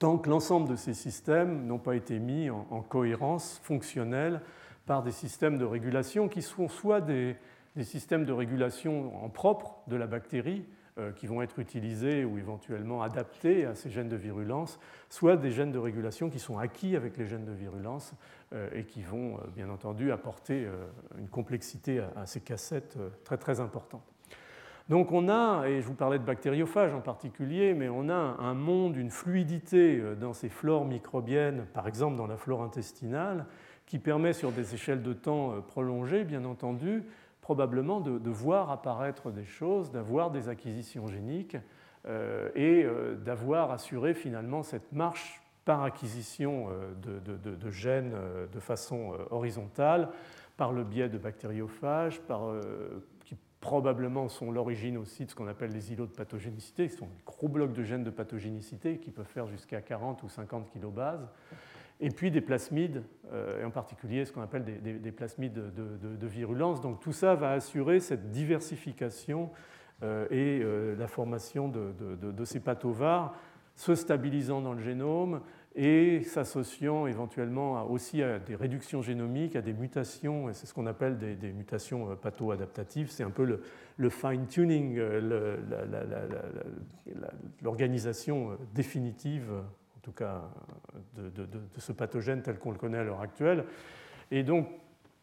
[0.00, 4.40] tant que l'ensemble de ces systèmes n'ont pas été mis en, cohérence fonctionnelle
[4.86, 7.36] par des systèmes de régulation qui sont soit des,
[7.82, 10.64] systèmes de régulation en propre de la bactérie,
[10.98, 14.80] euh, qui vont être utilisés ou éventuellement adaptés à ces gènes de virulence,
[15.10, 18.14] soit des gènes de régulation qui sont acquis avec les gènes de virulence
[18.54, 20.66] euh, et qui vont euh, bien entendu apporter
[21.18, 24.02] une complexité à, ces cassettes très très importante.
[24.90, 28.54] Donc on a, et je vous parlais de bactériophages en particulier, mais on a un
[28.54, 33.46] monde, une fluidité euh, dans ces flores microbiennes, par exemple dans la flore intestinale,
[33.86, 37.04] qui permet sur des échelles de temps euh, prolongées, bien entendu,
[37.40, 41.56] probablement de, voir apparaître des choses, d'avoir des acquisitions géniques
[42.06, 42.84] euh, et
[43.24, 46.68] d'avoir assuré finalement cette marche par acquisition
[47.02, 48.12] de, gènes
[48.52, 50.08] de façon horizontale
[50.56, 52.42] par le biais de bactériophages, par
[53.60, 57.22] probablement sont l'origine aussi de ce qu'on appelle les îlots de pathogénicité, qui sont des
[57.26, 61.28] gros blocs de gènes de pathogénicité qui peuvent faire jusqu'à 40 ou 50 kilobases,
[62.00, 63.02] et puis des plasmides,
[63.32, 66.80] euh, et en particulier ce qu'on appelle des, plasmides de, virulence.
[66.80, 69.50] Donc tout ça va assurer cette diversification
[70.02, 73.34] euh, et euh, la formation de, ces pathovars
[73.74, 75.42] se stabilisant dans le génome
[75.76, 80.86] et s'associant éventuellement aussi à des réductions génomiques, à des mutations, et c'est ce qu'on
[80.86, 83.10] appelle des, mutations patho-adaptatives.
[83.10, 83.60] C'est un peu
[83.96, 85.00] le, fine-tuning,
[87.62, 90.42] l'organisation définitive, en tout cas
[91.16, 93.64] de, de ce pathogène tel qu'on le connaît à l'heure actuelle.
[94.32, 94.68] Et donc,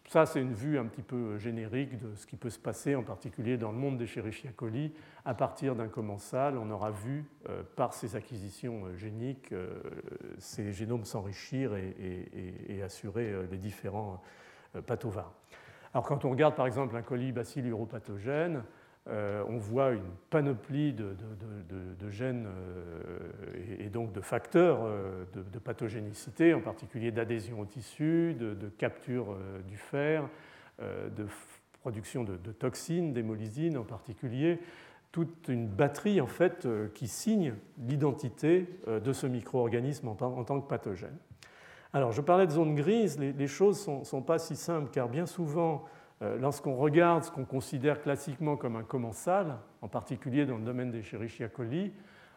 [0.08, 3.04] ça, c'est une vue un petit peu générique de ce qui peut se passer, en
[3.04, 4.94] particulier dans le monde des Escherichia coli.
[5.26, 9.82] À partir d'un commensal, on aura vu, euh, par ces acquisitions euh, géniques, euh,
[10.38, 14.22] ces génomes s'enrichir et, assurer les différents
[14.86, 15.34] pathovars.
[15.94, 18.64] Alors, quand on regarde par exemple un colis bacille uropathogène,
[19.10, 21.16] euh, on voit une panoplie de,
[22.10, 28.70] gènes euh, et, donc de facteurs euh, de, pathogénicité, en particulier d'adhésion au tissu, de,
[28.78, 29.38] capture
[29.68, 30.28] du fer,
[30.82, 31.26] de
[31.82, 34.60] production de, toxines, d'hémolysine en particulier,
[35.12, 41.18] toute une batterie en fait qui signe l'identité de ce micro-organisme en, tant que pathogène.
[41.94, 45.26] Alors je parlais de zone grise, les, choses ne sont, pas si simples car bien
[45.26, 45.86] souvent
[46.22, 51.00] lorsqu'on regarde ce qu'on considère classiquement comme un commensal, en particulier dans le domaine des
[51.00, 51.92] Escherichia coli,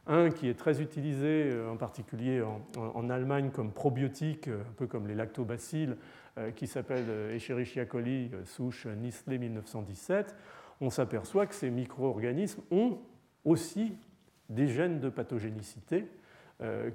[0.06, 2.42] un qui est très utilisé euh, en particulier
[2.76, 5.96] en, Allemagne comme probiotique, euh, un peu comme les lactobacilles,
[6.56, 7.04] qui s'appelle
[7.34, 10.34] Escherichia coli souche Nistlé 1917,
[10.80, 12.98] on s'aperçoit que ces micro-organismes ont
[13.44, 13.92] aussi
[14.48, 16.19] des gènes de pathogénicité euh,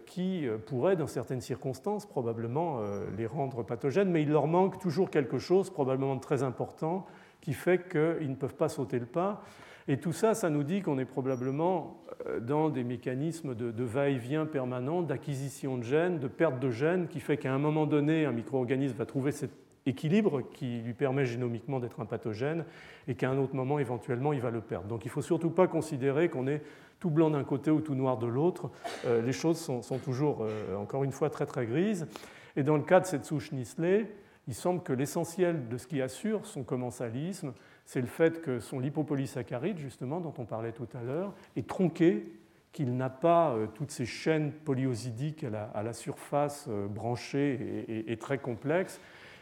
[0.05, 4.79] qui euh, pourrait, dans certaines circonstances, probablement euh, les rendre pathogènes, mais il leur manque
[4.79, 7.05] toujours quelque chose, probablement très important,
[7.41, 9.43] qui fait qu'ils ne peuvent pas sauter le pas.
[9.87, 12.03] Et tout ça, ça nous dit qu'on est probablement
[12.41, 17.37] dans des mécanismes de, va-et-vient permanent, d'acquisition de gènes, de perte de gènes, qui fait
[17.37, 19.51] qu'à un moment donné, un micro-organisme va trouver cet
[19.85, 22.65] équilibre qui lui permet génomiquement d'être un pathogène,
[23.07, 24.87] et qu'à un autre moment, éventuellement, il va le perdre.
[24.87, 26.61] Donc il ne faut surtout pas considérer qu'on est
[26.99, 28.71] tout blanc d'un côté ou tout noir de l'autre.
[29.05, 32.07] Euh, les choses sont, toujours, euh, encore une fois, très très grises.
[32.55, 34.09] Et dans le cas de cette souche Nisley,
[34.47, 37.53] il semble que l'essentiel de ce qui assure son commensalisme,
[37.85, 42.31] c'est le fait que son lipopolysaccharide, justement, dont on parlait tout à l'heure, est tronqué,
[42.71, 48.37] qu'il n'a pas euh, toutes ces chaînes polyosidiques à la, surface branchée et, et, très
[48.37, 48.99] complexes,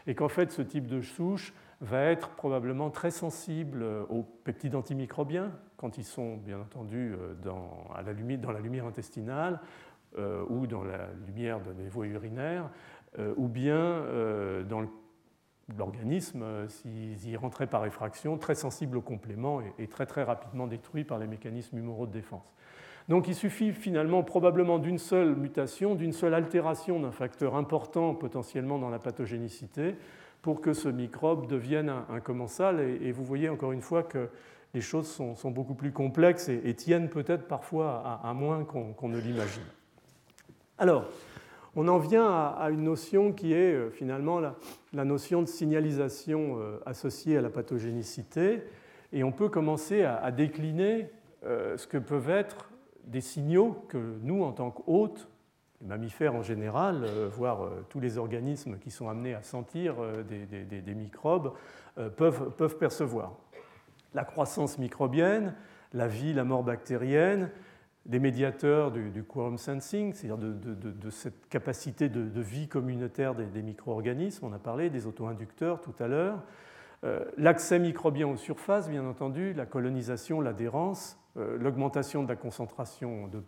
[0.07, 5.51] et qu'en fait, ce type de souche va être probablement très sensible aux peptides antimicrobiens,
[5.77, 9.59] quand ils sont bien entendu euh, dans, la, lumière, intestinale
[10.17, 12.69] euh, ou dans la lumière des voies urinaires,
[13.19, 14.05] euh, ou bien
[14.63, 14.85] dans
[15.77, 21.03] l'organisme, s'ils y rentraient par effraction, très sensible au complément et, très très rapidement détruit
[21.03, 22.53] par les mécanismes humoraux de défense.
[23.09, 28.79] Donc il suffit finalement probablement d'une seule mutation, d'une seule altération d'un facteur important potentiellement
[28.79, 29.95] dans la pathogénicité
[30.41, 32.79] pour que ce microbe devienne un, commensal.
[32.79, 34.29] Et, vous voyez encore une fois que
[34.73, 39.63] les choses sont, beaucoup plus complexes et, tiennent peut-être parfois à, moins qu'on ne l'imagine.
[40.77, 41.05] Alors,
[41.75, 46.77] on en vient à, une notion qui est euh, finalement la, notion de signalisation euh,
[46.85, 48.63] associée à la pathogénicité,
[49.11, 51.09] et on peut commencer à, décliner
[51.45, 52.69] euh, ce que peuvent être
[53.05, 55.29] des signaux que nous, en tant qu'hôtes,
[55.81, 61.51] les mammifères en général, voire tous les organismes qui sont amenés à sentir des, microbes,
[62.15, 63.33] peuvent percevoir.
[64.13, 65.53] La croissance microbienne,
[65.91, 67.49] la vie, la mort bactérienne,
[68.09, 74.53] les médiateurs du, quorum sensing, c'est-à-dire de, cette capacité de, vie communautaire des, micro-organismes, on
[74.53, 76.39] a parlé des auto-inducteurs tout à l'heure,
[77.05, 83.27] euh, l'accès microbien aux surfaces, bien entendu, la colonisation, l'adhérence, euh, l'augmentation de la concentration
[83.27, 83.43] de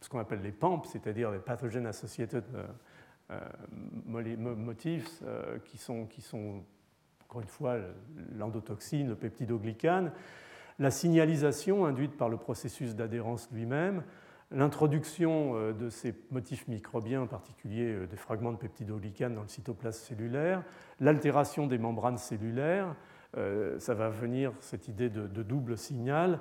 [0.00, 2.44] ce qu'on appelle les PAMP, c'est-à-dire les Pathogen Associated
[3.30, 3.40] euh,
[4.06, 5.22] Motifs,
[5.64, 6.62] qui sont, qui sont
[7.28, 7.76] encore une fois
[8.36, 10.12] l'endotoxine, le peptidoglycane,
[10.78, 14.02] la signalisation induite par le processus d'adhérence lui-même,
[14.50, 19.48] l'introduction euh, de ces motifs microbiens, en particulier euh, des fragments de peptidoglycane dans le
[19.48, 20.62] cytoplasme cellulaire,
[21.00, 22.92] l'altération des membranes cellulaires, euh,
[23.78, 26.38] ça va venir cette idée de, double signal,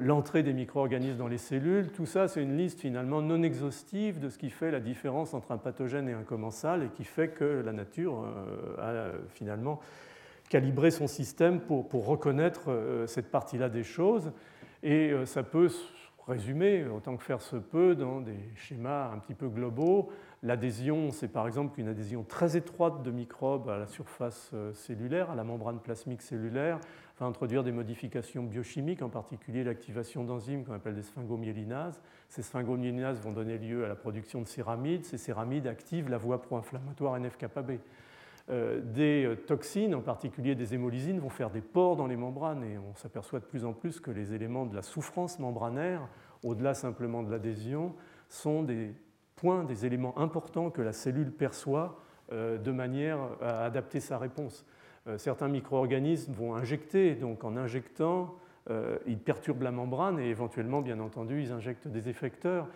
[0.00, 4.28] l'entrée des micro-organismes dans les cellules, tout ça c'est une liste finalement non exhaustive de
[4.28, 7.62] ce qui fait la différence entre un pathogène et un commensal et qui fait que
[7.64, 8.24] la nature
[8.78, 9.80] a finalement
[10.48, 14.32] calibrer son système pour, pour reconnaître euh, cette partie-là des choses.
[14.82, 15.82] Et euh, ça peut se
[16.26, 20.10] résumer, autant que faire se peut, dans des schémas un petit peu globaux.
[20.44, 25.30] L'adhésion, c'est par exemple une adhésion très étroite de microbes à la surface euh, cellulaire,
[25.30, 26.78] à la membrane plasmique cellulaire,
[27.18, 31.98] va introduire des modifications biochimiques, en particulier l'activation d'enzymes qu'on appelle des sphingomyélinases.
[32.28, 35.06] Ces sphingomyélinases vont donner lieu à la production de céramides.
[35.06, 37.80] Ces céramides activent la voie pro-inflammatoire NF-κB.
[38.50, 42.62] Euh, des euh, toxines, en particulier des hémolysines, vont faire des pores dans les membranes
[42.64, 46.06] et on s'aperçoit de plus en plus que les éléments de la souffrance membranaire,
[46.42, 47.94] au-delà simplement de l'adhésion,
[48.28, 48.94] sont des
[49.66, 52.00] des éléments importants que la cellule perçoit
[52.32, 54.64] de manière à adapter sa réponse.
[55.18, 58.34] Certains micro-organismes vont injecter, donc en injectant,
[59.06, 62.66] ils perturbent la membrane et éventuellement, bien entendu, ils injectent des effecteurs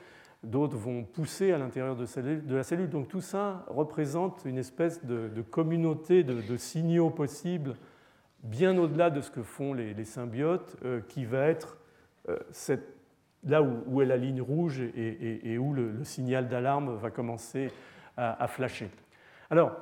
[0.43, 2.91] d'autres vont pousser à l'intérieur de, la cellule.
[2.91, 7.75] Donc tout ça représente une espèce de, communauté de, signaux possibles,
[8.43, 11.79] bien au-delà de ce que font les, symbiotes, euh, qui va être
[12.29, 12.39] euh,
[13.45, 17.71] là où, est la ligne rouge et, où le, signal d'alarme va commencer
[18.17, 18.91] à, flasher.
[19.51, 19.73] Alors,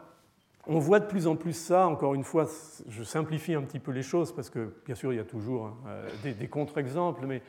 [0.66, 2.46] on voit de plus en plus ça, encore une fois,
[2.88, 5.66] je simplifie un petit peu les choses parce que bien sûr il y a toujours
[5.66, 7.40] hein, euh, des, contre-exemples, mais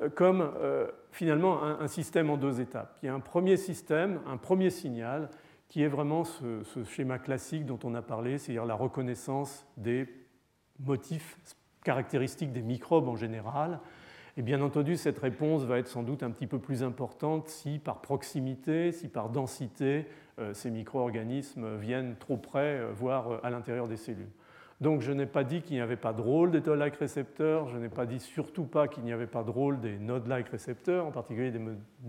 [0.00, 2.96] euh, comme euh, finalement un, système en deux étapes.
[3.02, 5.30] Il y a un premier système, un premier signal,
[5.68, 10.08] qui est vraiment ce, schéma classique dont on a parlé, c'est-à-dire la reconnaissance des
[10.78, 11.38] motifs
[11.84, 13.80] caractéristiques des microbes en général.
[14.36, 17.78] Et bien entendu, cette réponse va être sans doute un petit peu plus importante si
[17.78, 20.06] par proximité, si par densité,
[20.38, 24.30] euh, ces micro-organismes viennent trop près, voire à l'intérieur des cellules.
[24.80, 27.76] Donc je n'ai pas dit qu'il n'y avait pas de rôle des toll-like récepteurs, je
[27.76, 31.10] n'ai pas dit surtout pas qu'il n'y avait pas de rôle des node-like récepteurs, en
[31.10, 31.60] particulier des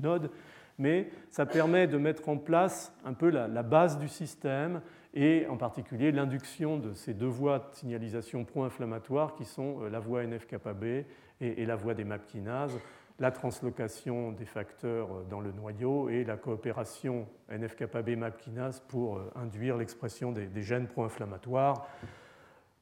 [0.01, 0.31] nodes,
[0.77, 4.81] mais ça permet de mettre en place un peu la, base du système
[5.13, 9.99] et en particulier l'induction de ces deux voies de signalisation pro-inflammatoire qui sont euh, la
[9.99, 11.05] voie NF-kappa-B
[11.41, 12.79] et, la voie des MAP kinases,
[13.19, 18.41] la translocation des facteurs euh, dans le noyau et la coopération NF-kappa-B-MAP
[18.87, 21.87] pour euh, induire l'expression des, des gènes pro-inflammatoires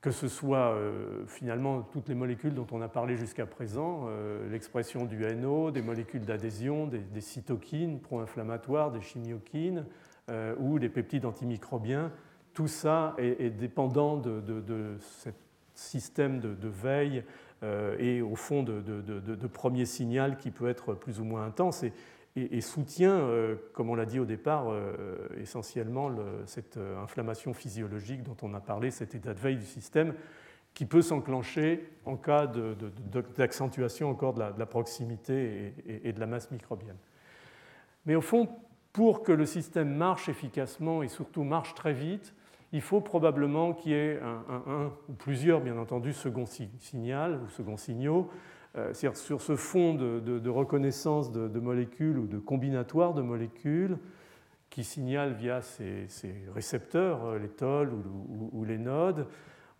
[0.01, 4.07] que ce soit euh, finalement toutes les molécules dont on a parlé jusqu'à présent,
[4.49, 9.85] l'expression du NO, des molécules d'adhésion, des, cytokines pro-inflammatoires, des chimiokines
[10.57, 12.13] ou des peptides antimicrobiens,
[12.53, 14.41] tout ça est, dépendant de,
[14.99, 15.29] ce
[15.73, 17.23] système de, veille
[17.61, 21.83] et au fond de, premier signal qui peut être plus ou moins intense
[22.35, 26.11] et, soutient, euh, comme on l'a dit au départ, euh, essentiellement
[26.45, 30.13] cette euh, inflammation physiologique dont on a parlé, cet état de veille du système,
[30.73, 32.49] qui peut s'enclencher en cas
[33.35, 36.95] d'accentuation encore de la, proximité et, de la masse microbienne.
[38.05, 38.47] Mais au fond,
[38.93, 42.33] pour que le système marche efficacement et surtout marche très vite,
[42.71, 47.77] il faut probablement qu'il y ait un, ou plusieurs, bien entendu, second signal ou second
[47.77, 48.29] signaux
[48.77, 53.97] euh, sur ce fond de, reconnaissance de, molécules ou de combinatoires de molécules
[54.69, 56.07] qui signalent via ces,
[56.53, 57.91] récepteurs, euh, les tolls
[58.53, 59.25] ou, les nodes.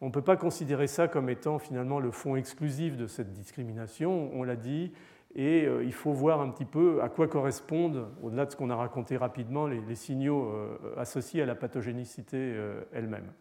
[0.02, 4.32] On ne peut pas considérer ça comme étant finalement le fond exclusif de cette discrimination,
[4.34, 4.92] on l'a dit,
[5.36, 8.70] et euh, il faut voir un petit peu à quoi correspondent, au-delà de ce qu'on
[8.70, 10.52] a raconté rapidement, les signaux
[10.98, 12.56] associés à la pathogénicité
[12.94, 13.32] elle-même.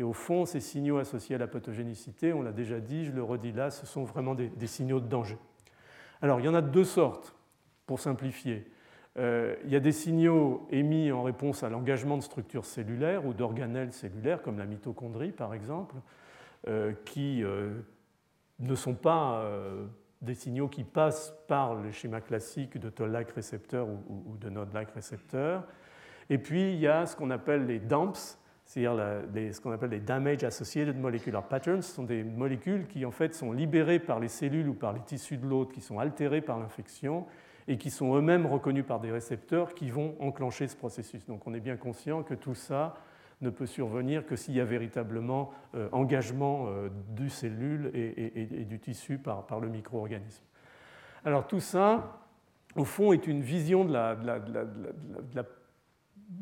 [0.00, 3.22] Et au fond, ces signaux associés à la pathogénicité, on l'a déjà dit, je le
[3.22, 5.36] redis là, ce sont vraiment des, signaux de danger.
[6.22, 7.36] Alors, il y en a deux sortes,
[7.84, 8.66] pour simplifier.
[9.18, 13.34] Euh, il y a des signaux émis en réponse à l'engagement de structures cellulaires ou
[13.34, 15.96] d'organelles cellulaires, comme la mitochondrie par exemple,
[16.68, 17.80] euh, qui euh,
[18.60, 19.44] ne sont pas
[20.20, 25.64] des signaux qui passent par le schéma classique de toll-like récepteur ou, de node-like récepteur.
[26.28, 28.94] Et puis il y a ce qu'on appelle les DAMPs, c'est-à-dire
[29.52, 33.34] ce qu'on appelle les damage associated molecular patterns, ce sont des molécules qui en fait
[33.34, 36.58] sont libérées par les cellules ou par les tissus de l'autre, qui sont altérées par
[36.58, 37.26] l'infection
[37.66, 41.26] et qui sont eux-mêmes reconnus par des récepteurs qui vont enclencher ce processus.
[41.26, 42.94] Donc on est bien conscient que tout ça
[43.40, 48.78] ne peut survenir que s'il y a véritablement euh, engagement euh, du cellule et, du
[48.78, 50.44] tissu par, le micro-organisme.
[51.24, 52.20] Alors tout ça,
[52.76, 53.92] au fond, est une vision de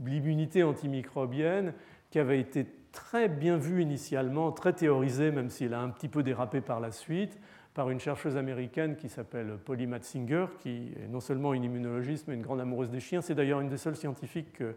[0.04, 1.72] l'immunité antimicrobienne
[2.10, 6.22] qui avait été très bien vue initialement, très théorisée, même s'il a un petit peu
[6.22, 7.38] dérapé par la suite,
[7.74, 12.34] par une chercheuse américaine qui s'appelle Polly Matzinger, qui est non seulement une immunologiste, mais
[12.34, 13.20] une grande amoureuse des chiens.
[13.20, 14.72] C'est d'ailleurs une des seules scientifiques euh,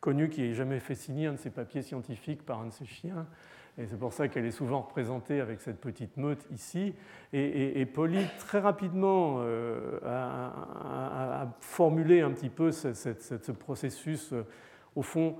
[0.00, 2.86] connues qui ait jamais fait signer un de ses papiers scientifiques par un de ses
[2.86, 3.26] chiens.
[3.78, 6.94] Et c'est pour ça qu'elle est souvent représentée avec cette petite meute ici.
[7.32, 14.44] Et, Polly, très rapidement, euh, a, formulé un petit peu ce, processus, euh,
[14.96, 15.36] au fond,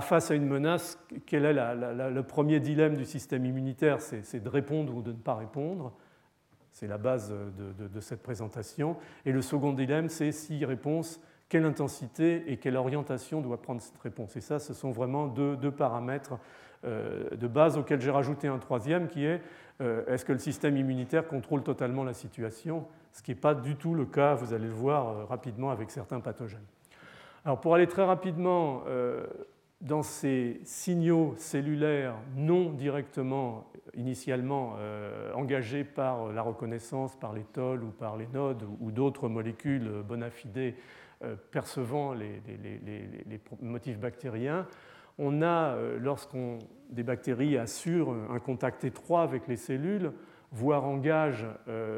[0.00, 4.00] face à une menace, quel est le premier dilemme du système immunitaire?
[4.00, 5.92] C'est de répondre ou de ne pas répondre.
[6.72, 8.96] C'est la base de, cette présentation.
[9.26, 13.98] Et le second dilemme, c'est si réponse, quelle intensité et quelle orientation doit prendre cette
[13.98, 14.36] réponse.
[14.36, 16.38] Et ça, ce sont vraiment deux, paramètres
[16.84, 19.40] euh, de base auxquels j'ai rajouté un troisième qui est
[19.80, 22.86] euh, est-ce que le système immunitaire contrôle totalement la situation?
[23.12, 25.90] Ce qui n'est pas du tout le cas, vous allez le voir euh, rapidement avec
[25.90, 26.66] certains pathogènes.
[27.44, 28.82] Alors pour aller très rapidement
[29.80, 34.74] dans ces signaux cellulaires non directement initialement
[35.34, 40.30] engagés par la reconnaissance, par les tolls ou par les nodes ou, d'autres molécules bona
[40.30, 40.74] fide
[41.50, 42.40] percevant les,
[43.60, 44.66] motifs bactériens,
[45.18, 46.58] on a, euh, lorsqu'on
[46.90, 50.12] des bactéries assurent un contact étroit avec les cellules,
[50.52, 51.46] voire engagent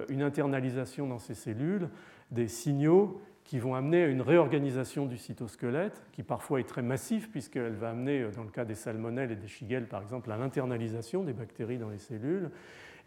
[0.09, 1.89] une internalisation dans ces cellules,
[2.33, 7.29] des signaux qui vont amener à une réorganisation du cytosquelette, qui parfois est très massif,
[7.33, 10.37] puisqu'elle va amener, euh, dans le cas des salmonelles et des shigelles par exemple, à
[10.37, 12.51] l'internalisation des bactéries dans les cellules.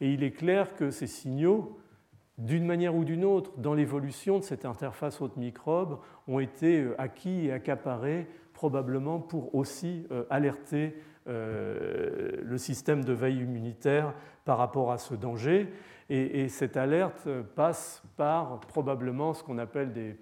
[0.01, 1.79] Et il est clair que ces signaux,
[2.37, 7.47] d'une manière ou d'une autre, dans l'évolution de cette interface hôte-microbe, ont été euh, acquis
[7.47, 14.13] et accaparés probablement pour aussi euh, alerter le système de veille immunitaire
[14.43, 15.71] par rapport à ce danger.
[16.09, 20.17] Et, cette alerte passe par probablement ce qu'on appelle des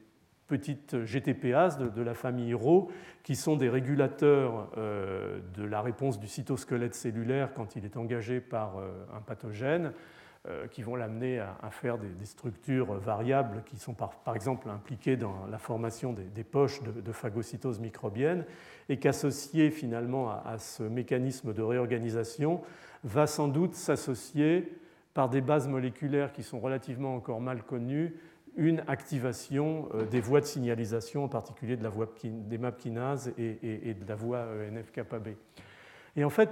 [0.52, 2.92] petites GTPase de, la famille RO,
[3.24, 8.42] qui sont des régulateurs euh, de la réponse du cytosquelette cellulaire quand il est engagé
[8.42, 9.92] par euh, un pathogène, euh,
[10.72, 15.60] qui vont l'amener à, faire des, structures variables qui sont par, exemple impliquées dans la
[15.60, 18.46] formation des, poches de, phagocytose microbienne,
[18.90, 22.62] et qu'associé finalement à, ce mécanisme de réorganisation
[23.04, 24.78] va sans doute s'associer
[25.14, 28.16] par des bases moléculaires qui sont relativement encore mal connues
[28.56, 33.34] une activation euh, des voies de signalisation, en particulier de la voie des MAP kinases
[33.38, 35.20] et, de la voie euh, NF-kappa
[36.16, 36.50] Et en fait,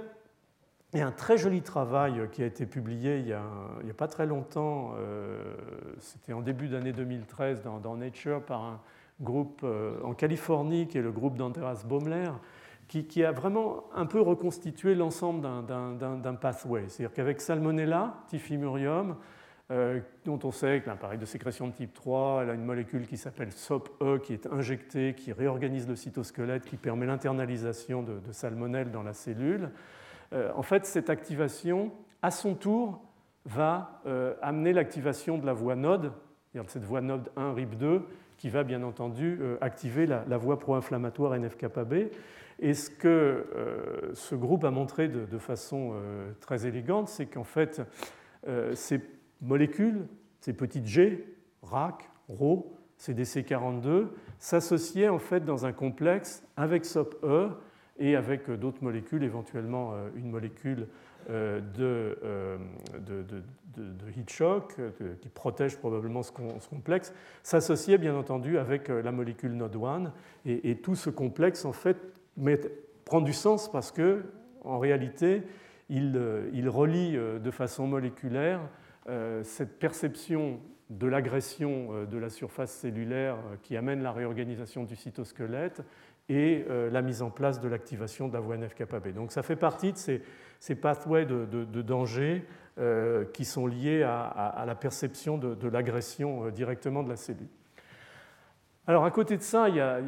[0.98, 4.94] a un très joli travail qui a été publié il n'y a, pas très longtemps,
[4.98, 5.54] euh,
[5.98, 8.80] c'était en début d'année 2013 dans, Nature par un
[9.20, 9.64] groupe
[10.02, 12.30] en Californie qui est le groupe d'Andreas Baumler,
[12.88, 16.88] qui, a vraiment un peu reconstitué l'ensemble d'un pathway.
[16.88, 19.16] C'est-à-dire qu'avec Salmonella, Typhimurium,
[19.70, 23.06] euh, dont on sait que l'appareil de sécrétion de type 3 elle a une molécule
[23.06, 28.90] qui s'appelle SOP-E qui est injectée, qui réorganise le cytosquelette, qui permet l'internalisation de, salmonelle
[28.90, 29.70] dans la cellule.
[30.32, 33.02] Euh, en fait, cette activation, à son tour,
[33.46, 36.12] va euh, amener l'activation de la voie node,
[36.66, 38.02] cette voie node 1 RIP2,
[38.36, 41.84] qui va bien entendu activer la, voie pro-inflammatoire NF-kappa
[42.58, 43.44] Et ce que
[44.14, 45.92] ce groupe a montré de, façon
[46.40, 47.82] très élégante, c'est qu'en fait,
[48.72, 49.02] c'est
[49.42, 50.06] molécules,
[50.40, 51.24] ces petites G,
[51.62, 54.08] RAC, RO, CDC42,
[54.38, 57.50] s'associaient en fait dans un complexe avec SOP-E
[58.00, 60.88] et avec d'autres molécules, éventuellement euh, une molécule
[61.28, 62.56] euh, euh,
[62.98, 63.42] de,
[64.16, 64.74] heat shock
[65.20, 70.10] qui protège probablement ce, complexe, s'associait bien entendu avec la molécule NOD1
[70.44, 71.96] et, tout ce complexe en fait
[73.04, 74.24] prend du sens parce que
[74.64, 75.42] en réalité
[75.88, 78.60] il, relie de façon moléculaire
[79.08, 84.84] euh, cette perception de l'agression euh, de la surface cellulaire euh, qui amène la réorganisation
[84.84, 85.82] du cytosquelette
[86.30, 90.74] et la mise en place de l'activation voie NF-kappa Donc ça fait partie de ces,
[90.76, 92.44] pathways de, danger
[93.32, 97.48] qui sont liés à, la perception de, l'agression directement de la cellule.
[98.86, 100.00] Alors à côté de ça, il y a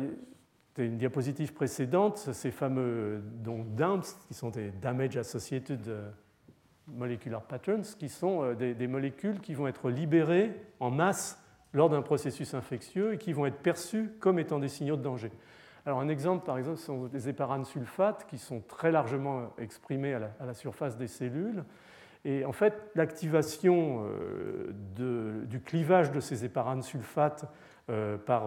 [0.79, 5.81] une diapositive précédente, ces fameux donc, DAMPs, qui sont des Damage Associated
[6.87, 11.39] molecular patterns, qui sont euh, des, molécules qui vont être libérées en masse
[11.73, 15.31] lors d'un processus infectieux et qui vont être perçues comme étant des signaux de danger.
[15.85, 20.31] Alors un exemple, par exemple, sont des éparanes sulfates qui sont très largement exprimés à
[20.45, 21.65] la, surface des cellules.
[22.25, 27.47] Et en fait, l'activation euh, du clivage de ces éparanes sulfates
[27.91, 28.45] euh, par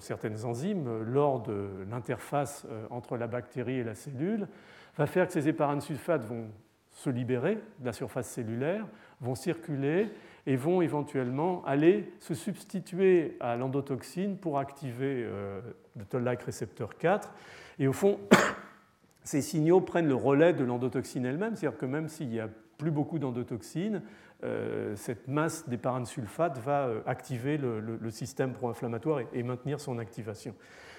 [0.00, 4.48] certaines enzymes lors de l'interface entre la bactérie et la cellule
[4.96, 6.48] va faire que ces éparanes sulfates vont
[6.90, 8.86] se libérer de la surface cellulaire,
[9.20, 10.10] vont circuler
[10.46, 15.60] et vont éventuellement aller se substituer à l'endotoxine pour activer euh,
[15.96, 17.32] le toll-like récepteur 4.
[17.78, 18.18] Et au fond,
[19.24, 22.90] ces signaux prennent le relais de l'endotoxine elle-même, c'est-à-dire que même s'il n'y a plus
[22.90, 24.02] beaucoup d'endotoxine,
[24.42, 30.56] euh, cette masse des sulfate va euh, activer le, système pro-inflammatoire et, maintenir son activation.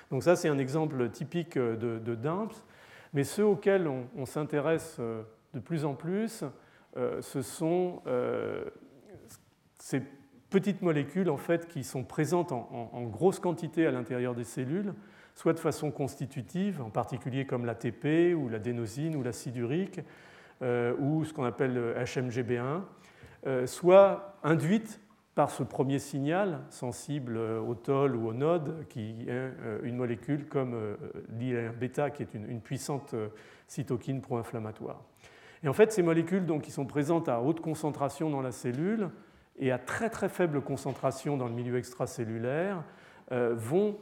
[0.10, 2.64] Donc ça, c'est un exemple typique de, DIMPS.
[3.14, 6.44] Mais ceux auxquels on s'intéresse de plus en plus,
[6.96, 8.02] ce sont
[9.84, 10.02] ces
[10.50, 14.94] petites molécules en fait, qui sont présentes en, grosse quantité à l'intérieur des cellules,
[15.36, 20.00] soit de façon constitutive, en particulier comme l'ATP ou l'adénosine ou l'acide urique,
[20.62, 25.02] euh, ou ce qu'on appelle le HMGB1, soit induites
[25.36, 29.52] par ce premier signal sensible au toll ou au node, qui est
[29.84, 30.96] une molécule comme
[31.38, 33.16] l'IL-bêta, qui est une, puissante
[33.68, 35.02] cytokine pro-inflammatoire.
[35.62, 39.10] Et en fait, ces molécules donc, qui sont présentes à haute concentration dans la cellule
[39.64, 42.84] et à très très faible concentration dans le milieu extracellulaire
[43.32, 43.98] euh, vont,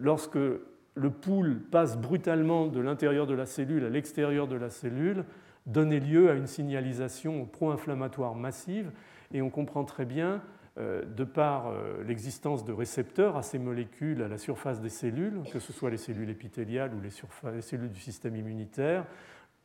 [0.00, 5.26] lorsque le pool passe brutalement de l'intérieur de la cellule à l'extérieur de la cellule,
[5.66, 8.92] donner lieu à une signalisation pro-inflammatoire massive.
[9.34, 10.40] Et on comprend très bien,
[10.78, 15.42] euh, de par euh, l'existence de récepteurs à ces molécules à la surface des cellules,
[15.52, 19.04] que ce soit les cellules épithéliales ou les, cellules du système immunitaire,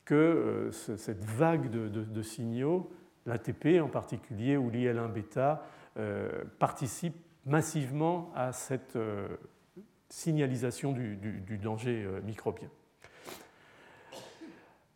[0.04, 2.92] que cette vague de, signaux,
[3.30, 5.60] l'ATP en particulier ou l'IL1β,
[6.60, 7.16] participe
[7.46, 8.98] massivement à cette
[10.10, 12.70] signalisation du danger microbien.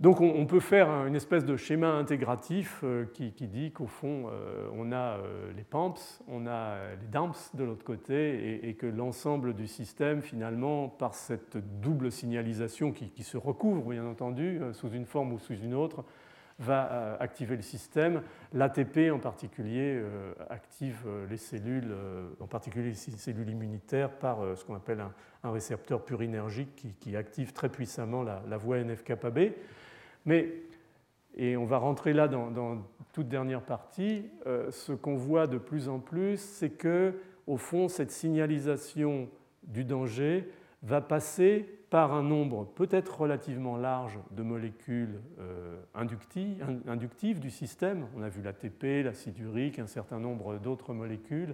[0.03, 4.67] Donc on, peut faire une espèce de schéma intégratif euh, qui, dit qu'au fond, euh,
[4.75, 9.53] on a euh, les PAMPs, on a les DAMPs de l'autre côté, et, que l'ensemble
[9.53, 15.31] du système, finalement, par cette double signalisation qui, se recouvre, bien entendu, sous une forme
[15.31, 16.03] ou sous une autre,
[16.59, 18.21] va activer le système.
[18.53, 20.01] L'ATP en particulier
[20.49, 21.93] active les cellules,
[22.39, 25.01] en particulier les cellules immunitaires, par ce qu'on appelle
[25.43, 29.53] un, récepteur purinergique qui, active très puissamment la, voie NF-κB.
[30.25, 30.53] Mais,
[31.35, 35.87] et on va rentrer là dans, toute dernière partie, euh, ce qu'on voit de plus
[35.87, 37.13] en plus, c'est que,
[37.45, 39.29] au fond, cette signalisation
[39.61, 40.49] du danger
[40.81, 48.07] va passer par un nombre peut-être relativement large de molécules euh, inductives, du système.
[48.17, 51.53] On a vu l'ATP, l'acide urique, un certain nombre d'autres molécules,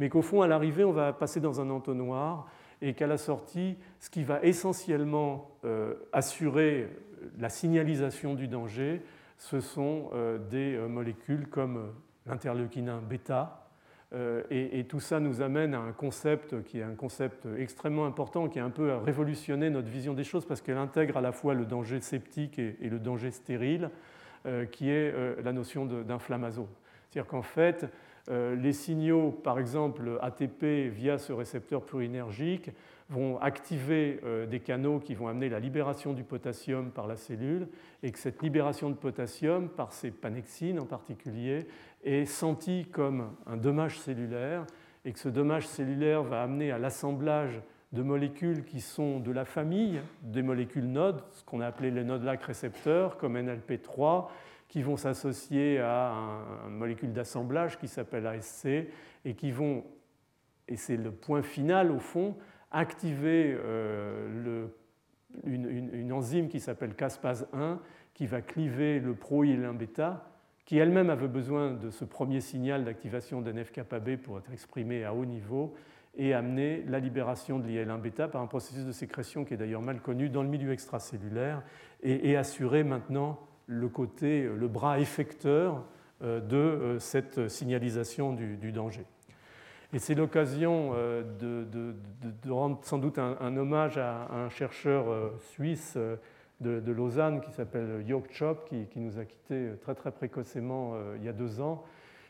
[0.00, 2.48] mais qu'au fond, à l'arrivée, on va passer dans un entonnoir
[2.82, 6.88] et qu'à la sortie, ce qui va essentiellement euh, assurer
[7.38, 9.02] la signalisation du danger,
[9.38, 11.92] ce sont euh, des molécules comme
[12.26, 13.65] l'interleukinin bêta.
[14.50, 18.60] Et, tout ça nous amène à un concept qui est un concept extrêmement important, qui
[18.60, 21.66] a un peu révolutionné notre vision des choses parce qu'elle intègre à la fois le
[21.66, 23.90] danger septique et, le danger stérile,
[24.70, 25.12] qui est
[25.42, 26.68] la notion d'inflammasome.
[27.10, 27.86] C'est-à-dire qu'en fait,
[28.28, 32.70] euh, les signaux, par exemple ATP via ce récepteur plurinergique,
[33.08, 37.68] vont activer euh, des canaux qui vont amener la libération du potassium par la cellule
[38.02, 41.68] et que cette libération de potassium, par ces panexines en particulier,
[42.04, 44.66] est sentie comme un dommage cellulaire
[45.04, 47.60] et que ce dommage cellulaire va amener à l'assemblage
[47.92, 52.04] de molécules qui sont de la famille des molécules nodes, ce qu'on a appelé les
[52.04, 54.26] nodes-lac récepteurs, comme NLP3,
[54.68, 56.12] qui vont s'associer à
[56.68, 58.66] une molécule d'assemblage qui s'appelle ASC
[59.24, 59.84] et qui vont,
[60.68, 62.36] et c'est le point final au fond,
[62.72, 64.66] activer euh,
[65.44, 67.80] une, enzyme qui s'appelle caspase 1
[68.14, 70.16] qui va cliver le pro-IL1β
[70.66, 75.24] qui elle-même avait besoin de ce premier signal d'activation d'NF-κB pour être exprimé à haut
[75.24, 75.74] niveau
[76.16, 80.00] et amener la libération de l'IL1β par un processus de sécrétion qui est d'ailleurs mal
[80.00, 81.62] connu dans le milieu extracellulaire
[82.02, 85.84] et, assurer maintenant le côté, le bras effecteur
[86.22, 89.04] euh, de euh, cette signalisation du, danger.
[89.92, 95.96] Et c'est l'occasion euh, de, rendre sans doute un, hommage à un chercheur suisse
[96.60, 101.28] de, Lausanne qui s'appelle Jörg Chop, qui, nous a quittés très très précocement il y
[101.28, 101.84] a deux ans,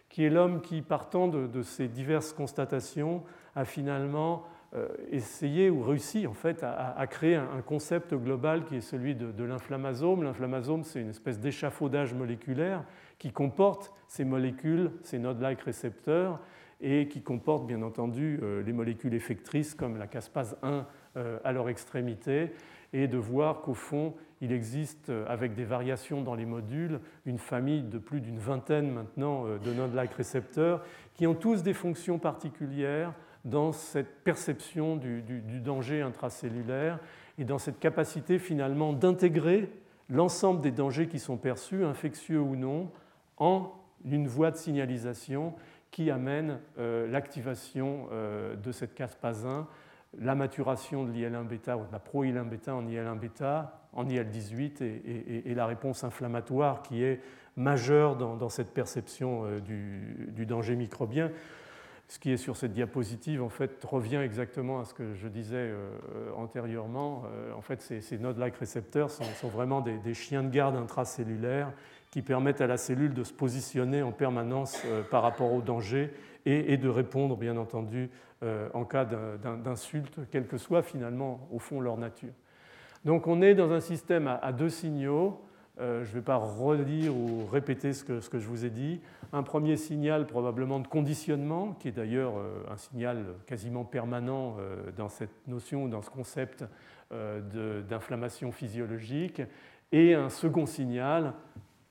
[0.09, 3.23] qui est l'homme qui, partant de, ces diverses constatations,
[3.55, 4.45] a finalement
[4.75, 9.45] euh, essayer ou réussi en fait à, créer un, concept global qui est celui de,
[9.45, 10.23] l'inflammasome.
[10.23, 12.85] L'inflammasome, c'est une espèce d'échafaudage moléculaire
[13.19, 16.41] qui comporte ces molécules, ces node-like récepteurs,
[16.81, 20.87] et qui comporte bien entendu euh, les molécules effectrices comme la caspase 1
[21.17, 22.53] euh, à leur extrémité,
[22.93, 27.83] et de voir qu'au fond, il existe, avec des variations dans les modules, une famille
[27.83, 30.83] de plus d'une vingtaine maintenant de node-like récepteurs
[31.15, 33.15] qui ont tous des fonctions particulières
[33.47, 35.23] dans cette perception du,
[35.61, 36.99] danger intracellulaire
[37.39, 39.71] et dans cette capacité finalement d'intégrer
[40.11, 42.91] l'ensemble des dangers qui sont perçus, infectieux ou non,
[43.39, 43.73] en
[44.05, 45.55] une voie de signalisation
[45.91, 49.67] qui amène euh, l'activation euh, de cette caspase 1,
[50.19, 54.83] la maturation de l'IL1 bêta ou de la pro-IL1 bêta en IL1 bêta, en IL18,
[54.83, 57.21] et, la réponse inflammatoire qui est
[57.57, 61.31] majeure dans, cette perception euh, du, danger microbien.
[62.09, 65.57] Ce qui est sur cette diapositive, en fait, revient exactement à ce que je disais
[65.57, 65.91] euh,
[66.37, 67.25] antérieurement.
[67.27, 71.73] Euh, en fait, ces, ces node-like récepteurs sont, vraiment des, chiens de garde intracellulaires
[72.11, 74.81] qui permettent à la cellule de se positionner en permanence
[75.11, 76.13] par rapport au danger
[76.47, 78.09] et, de répondre, bien entendu,
[78.73, 82.33] en cas d'insulte, quelle que soit finalement au fond leur nature.
[83.05, 85.47] Donc on est dans un système à deux signaux
[85.79, 89.01] euh, je ne vais pas redire ou répéter ce que, je vous ai dit.
[89.33, 94.91] Un premier signal probablement de conditionnement, qui est d'ailleurs euh, un signal quasiment permanent euh,
[94.97, 96.65] dans cette notion, dans ce concept
[97.89, 99.41] d'inflammation physiologique.
[99.93, 101.35] Et un second signal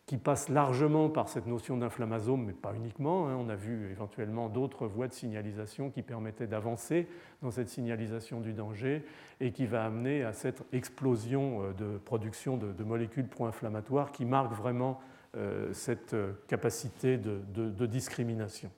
[0.06, 3.28] qui passe largement par cette notion d'inflammasome, mais pas uniquement.
[3.28, 3.38] Hein.
[3.40, 7.08] On a vu éventuellement d'autres voies de signalisation qui permettaient d'avancer
[7.42, 9.04] dans cette signalisation du danger
[9.40, 14.54] et qui va amener à cette explosion euh, de production de, molécules pro-inflammatoires qui marque
[14.54, 15.02] vraiment
[15.38, 18.70] euh, cette euh, capacité de, discrimination.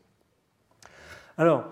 [1.38, 1.66] Alors,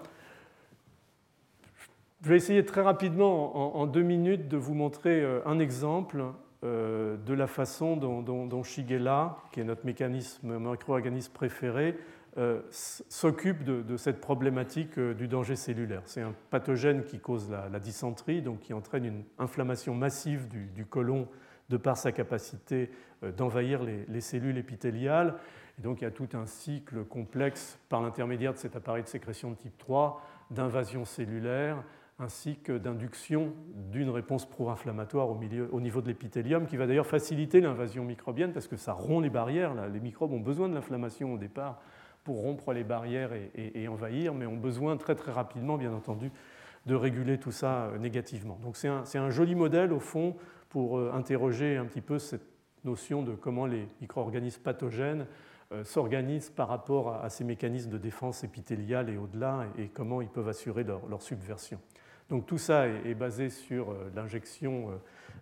[2.21, 6.23] je vais essayer très rapidement, en, deux minutes, de vous montrer un exemple
[6.65, 11.95] de la façon dont, Shigella, qui est notre mécanisme micro-organisme préféré,
[12.37, 16.01] euh, s'occupe de, cette problématique euh, du danger cellulaire.
[16.03, 20.85] C'est un pathogène qui cause la, dysenterie, donc qui entraîne une inflammation massive du, du
[20.85, 21.29] côlon
[21.69, 22.91] de par sa capacité
[23.37, 25.35] d'envahir les, cellules épithéliales.
[25.79, 29.07] Et donc il y a tout un cycle complexe par l'intermédiaire de cet appareil de
[29.07, 30.21] sécrétion de type 3
[30.51, 31.83] d'invasion cellulaire
[32.17, 33.53] ainsi que d'induction
[33.91, 38.77] d'une réponse pro-inflammatoire au, niveau de l'épithélium, qui va d'ailleurs faciliter l'invasion microbienne parce que
[38.77, 39.73] ça rompt les barrières.
[39.89, 41.81] Les microbes ont besoin de l'inflammation au départ
[42.23, 46.31] pour rompre les barrières et, envahir, mais ont besoin très très rapidement, bien entendu,
[46.85, 48.59] de réguler tout ça euh, négativement.
[48.63, 50.35] Donc c'est un, joli modèle, au fond,
[50.69, 52.45] pour euh, interroger un petit peu cette
[52.83, 55.27] notion de comment les micro-organismes pathogènes
[55.71, 60.29] euh, s'organisent par rapport à, ces mécanismes de défense épithéliale et au-delà, et, comment ils
[60.29, 61.79] peuvent assurer leur subversion.
[62.29, 64.99] Donc tout ça est basé sur euh, l'injection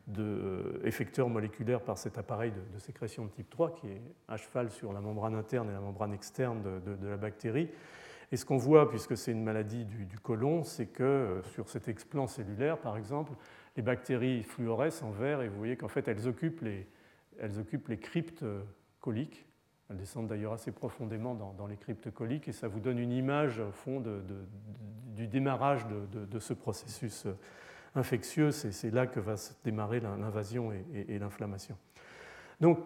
[0.09, 4.69] euh, d'effecteurs moléculaires par cet appareil de, sécrétion de type 3 qui est à cheval
[4.69, 7.69] sur la membrane interne et la membrane externe de, la bactérie.
[8.31, 11.69] Et ce qu'on voit, puisque c'est une maladie du, du côlon, c'est que euh, sur
[11.69, 13.31] cet explant cellulaire, par exemple,
[13.77, 16.85] les bactéries fluorescent en vert et vous voyez qu'en fait elles occupent les,
[17.39, 18.45] elles occupent les cryptes
[18.99, 19.45] coliques
[19.89, 23.59] elles descendent d'ailleurs assez profondément dans, les cryptes coliques et ça vous donne une image
[23.59, 24.01] au fond
[25.15, 27.37] du démarrage de, ce processus euh,
[27.95, 28.51] infectieux.
[28.51, 31.77] C'est là que va se démarrer l'invasion et, l'inflammation.
[32.61, 32.79] Donc,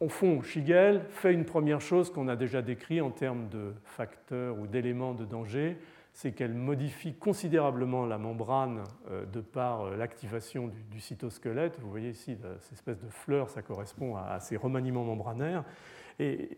[0.00, 4.58] au fond, Shigel fait une première chose qu'on a déjà décrit en termes de facteurs
[4.58, 5.78] ou d'éléments de danger,
[6.12, 11.78] c'est qu'elle modifie considérablement la membrane euh, de par euh, l'activation du, cytosquelette.
[11.80, 15.64] Vous voyez ici, cette espèce de fleur, ça correspond à ces remaniements membranaires.
[16.20, 16.48] Et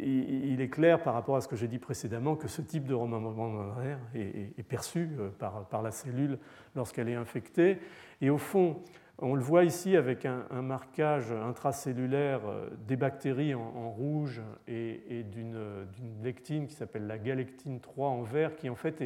[0.52, 2.92] il est clair par rapport à ce que j'ai dit précédemment que ce type de
[2.92, 3.74] remembrement
[4.14, 6.38] est, perçu euh, par, la cellule
[6.74, 7.78] lorsqu'elle est infectée.
[8.20, 8.82] Et au fond,
[9.18, 15.86] on le voit ici avec un, marquage intracellulaire euh, des bactéries en, rouge et, d'une
[16.22, 19.00] lectine qui s'appelle la galectine 3 en vert, qui en fait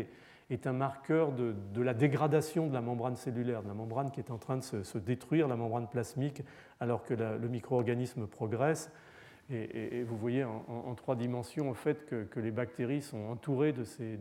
[0.50, 4.32] est, un marqueur de, la dégradation de la membrane cellulaire, de la membrane qui est
[4.32, 6.42] en train de se, détruire, la membrane plasmique,
[6.80, 8.90] alors que le micro-organisme progresse.
[9.52, 14.18] Et, vous voyez en, trois dimensions en fait que, les bactéries sont entourées de ces,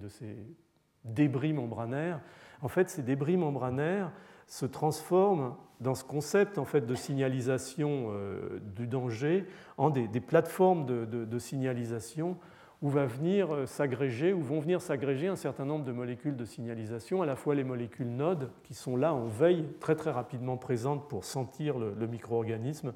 [1.06, 2.20] débris membranaires.
[2.62, 4.12] En fait, ces débris membranaires
[4.48, 9.46] se transforment dans ce concept en fait de signalisation euh, du danger
[9.78, 12.36] en des, plateformes de, signalisation
[12.82, 16.46] où va venir euh, s'agréger, où vont venir s'agréger un certain nombre de molécules de
[16.46, 20.58] signalisation, à la fois les molécules nodes qui sont là en veille, très très rapidement
[20.58, 22.94] présentes pour sentir le micro-organisme,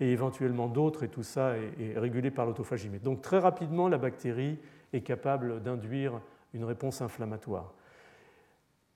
[0.00, 2.88] et éventuellement d'autres, et tout ça est, régulé par l'autophagie.
[3.02, 4.58] Donc très rapidement, la bactérie
[4.92, 6.20] est capable d'induire
[6.54, 7.74] une réponse inflammatoire.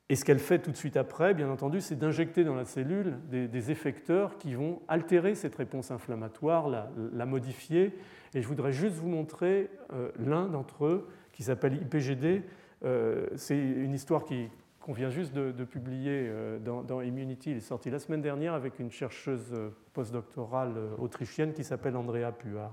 [0.08, 3.14] Et ce qu'elle fait tout de suite après, bien entendu, c'est d'injecter dans la cellule
[3.30, 7.96] des, effecteurs qui vont altérer cette réponse inflammatoire, la, modifier.
[8.34, 12.42] Et je voudrais juste vous montrer euh, l'un d'entre eux, qui s'appelle IPGD.
[12.84, 14.48] Euh, c'est une histoire qui,
[14.84, 17.52] qu'on vient juste de, publier euh, dans, Immunity.
[17.52, 21.96] Il est sorti la semaine dernière avec une chercheuse euh, postdoctorale euh, autrichienne qui s'appelle
[21.96, 22.70] Andrea Puard.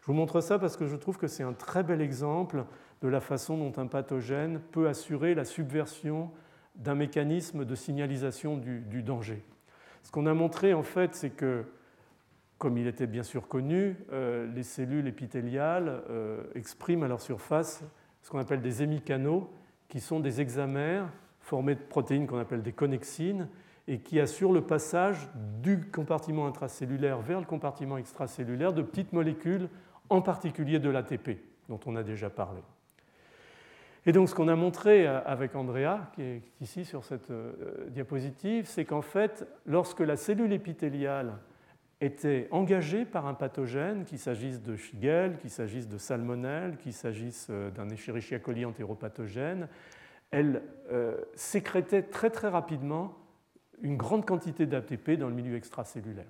[0.00, 2.64] Je vous montre ça parce que je trouve que c'est un très bel exemple
[3.02, 6.30] de la façon dont un pathogène peut assurer la subversion
[6.74, 9.44] d'un mécanisme de signalisation du, danger.
[10.04, 11.66] Ce qu'on a montré en fait, c'est que,
[12.56, 16.02] comme il était bien sûr connu, les cellules épithéliales
[16.54, 17.84] expriment à leur surface
[18.22, 19.52] ce qu'on appelle des hémicanaux,
[19.88, 21.08] qui sont des hexamères
[21.42, 23.48] formés de protéines qu'on appelle des connexines
[23.88, 25.28] et qui assurent le passage
[25.62, 29.68] du compartiment intracellulaire vers le compartiment extracellulaire de petites molécules,
[30.08, 31.38] en particulier de l'ATP,
[31.68, 32.62] dont on a déjà parlé.
[34.06, 37.52] Et donc ce qu'on a montré avec Andrea, qui est ici sur cette euh,
[37.88, 41.34] diapositive, c'est qu'en fait, lorsque la cellule épithéliale
[42.00, 47.46] était engagée par un pathogène, qu'il s'agisse de Shigel, qu'il s'agisse de salmonelle, qu'il s'agisse
[47.50, 49.68] euh, d'un Escherichia coli entéropathogène,
[50.32, 53.14] elle euh, sécrétait très très rapidement
[53.82, 56.26] une grande quantité d'ATP dans le milieu extracellulaire,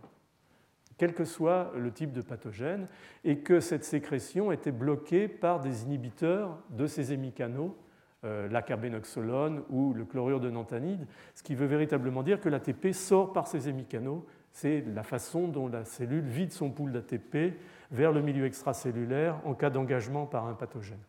[0.98, 2.86] quel que soit le type de pathogène,
[3.24, 7.76] et que cette sécrétion était bloquée par des inhibiteurs de ces hémicanaux,
[8.24, 12.92] euh, la carbénoxolone ou le chlorure de nantanide, ce qui veut véritablement dire que l'ATP
[12.92, 14.24] sort par ces hémicanaux.
[14.52, 17.54] C'est la façon dont la cellule vide son pool d'ATP
[17.90, 21.00] vers le milieu extracellulaire en cas d'engagement par un pathogène.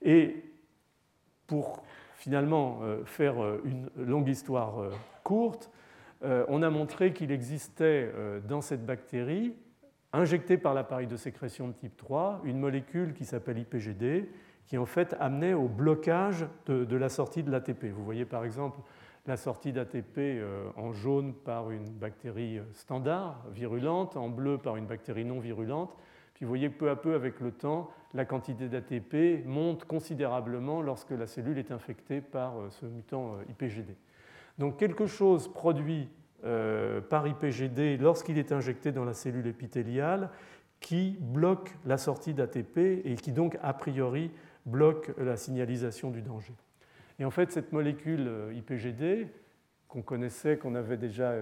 [0.00, 0.44] Et
[1.48, 1.82] pour
[2.14, 3.34] finalement faire
[3.64, 4.90] une longue histoire
[5.24, 5.70] courte,
[6.22, 8.12] on a montré qu'il existait
[8.48, 9.54] dans cette bactérie
[10.12, 14.28] injectée par l'appareil de sécrétion de type 3 une molécule qui s'appelle IPGD,
[14.66, 17.86] qui en fait amenait au blocage de, la sortie de l'ATP.
[17.86, 18.80] Vous voyez par exemple
[19.26, 24.86] la sortie d'ATP euh, en jaune par une bactérie standard, virulente, en bleu par une
[24.86, 25.94] bactérie non virulente.
[26.32, 31.10] Puis vous voyez peu à peu avec le temps, la quantité d'ATP monte considérablement lorsque
[31.10, 33.94] la cellule est infectée par euh, ce mutant euh, IPGD.
[34.58, 36.08] Donc quelque chose produit
[36.44, 40.30] euh, par IPGD lorsqu'il est injecté dans la cellule épithéliale
[40.80, 44.30] qui bloque la sortie d'ATP et qui donc a priori
[44.64, 46.54] bloque la signalisation du danger.
[47.18, 49.26] Et en fait, cette molécule IPGD,
[49.88, 51.34] qu'on connaissait, qu'on avait déjà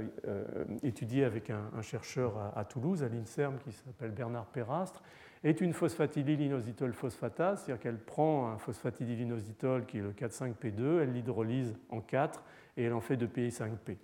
[0.83, 5.03] étudiée avec un, chercheur à, Toulouse, à l'INSERM, qui s'appelle Bernard Perastre,
[5.45, 11.77] est une phosphatidyl'inositol phosphatase, c'est-à-dire qu'elle prend un phosphatidyl'inositol qui est le 4,5P2, elle l'hydrolyse
[11.91, 12.43] en 4
[12.77, 13.97] et elle en fait de PI5P.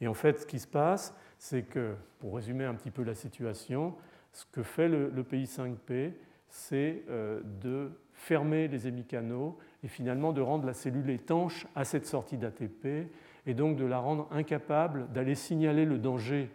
[0.00, 3.14] Et en fait, ce qui se passe, c'est que, pour résumer un petit peu la
[3.14, 3.94] situation,
[4.32, 6.12] ce que fait le, PI5P,
[6.48, 12.06] c'est euh, de fermer les hémicanaux et finalement de rendre la cellule étanche à cette
[12.06, 13.08] sortie d'ATP
[13.46, 16.50] et donc de la rendre incapable d'aller signaler le danger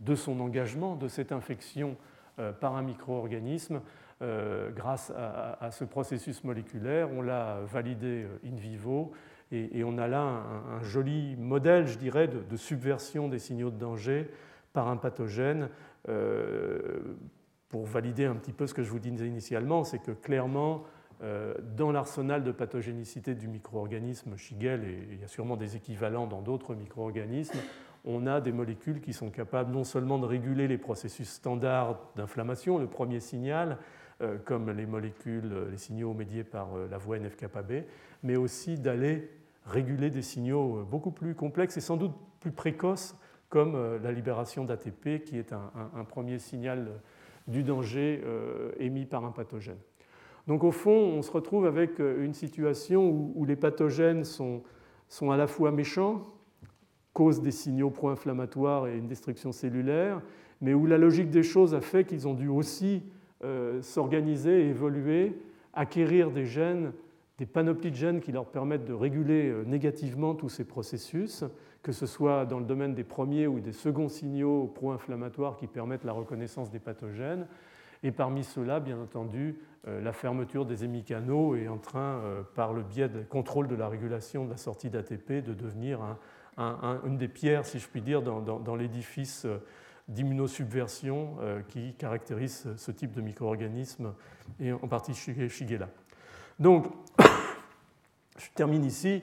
[0.00, 1.96] de son engagement, de cette infection
[2.60, 3.80] par un micro-organisme
[4.20, 7.08] euh, grâce à, ce processus moléculaire.
[7.12, 9.12] On l'a validé in vivo
[9.52, 14.28] et, on a là un, joli modèle, je dirais, de, subversion des signaux de danger
[14.72, 15.68] par un pathogène.
[16.08, 16.98] Euh,
[17.68, 20.82] pour valider un petit peu ce que je vous disais initialement, c'est que clairement,
[21.22, 26.26] euh, dans l'arsenal de pathogénicité du micro-organisme Shigel, et il y a sûrement des équivalents
[26.26, 27.58] dans d'autres micro-organismes,
[28.04, 32.78] on a des molécules qui sont capables non seulement de réguler les processus standards d'inflammation,
[32.78, 33.78] le premier signal,
[34.20, 37.84] euh, comme les molécules, les signaux médiés par la voie NF-κB,
[38.22, 39.30] mais aussi d'aller
[39.68, 43.16] réguler des signaux euh, beaucoup plus complexes et sans doute plus précoces,
[43.48, 46.98] comme euh, la libération d'ATP, qui est un, premier signal euh,
[47.46, 48.22] du danger
[48.78, 49.78] émis par un pathogène.
[50.46, 54.62] Donc au fond, on se retrouve avec une situation où, les pathogènes sont,
[55.08, 56.26] sont, à la fois méchants,
[57.42, 60.20] des signaux pro-inflammatoires et une destruction cellulaire,
[60.60, 63.02] mais où la logique des choses a fait qu'ils ont dû aussi
[63.82, 65.38] s'organiser et évoluer,
[65.72, 66.92] acquérir des gènes
[67.38, 71.44] des panoplies de gènes qui leur permettent de réguler euh, négativement tous ces processus,
[71.82, 76.04] que ce soit dans le domaine des premiers ou des seconds signaux pro-inflammatoires qui permettent
[76.04, 77.46] la reconnaissance des pathogènes.
[78.02, 82.72] Et parmi ceux-là, bien entendu, euh, la fermeture des hémicanaux est en train, euh, par
[82.72, 86.00] le biais du contrôle de la régulation de la sortie d'ATP, de devenir
[86.58, 89.46] une des pierres, si je puis dire, dans, l'édifice
[90.08, 91.36] d'immunosubversion
[91.68, 94.12] qui caractérise ce type de micro-organisme,
[94.60, 95.88] et en particulier Shigella.
[96.58, 96.86] Donc,
[98.38, 99.22] je termine ici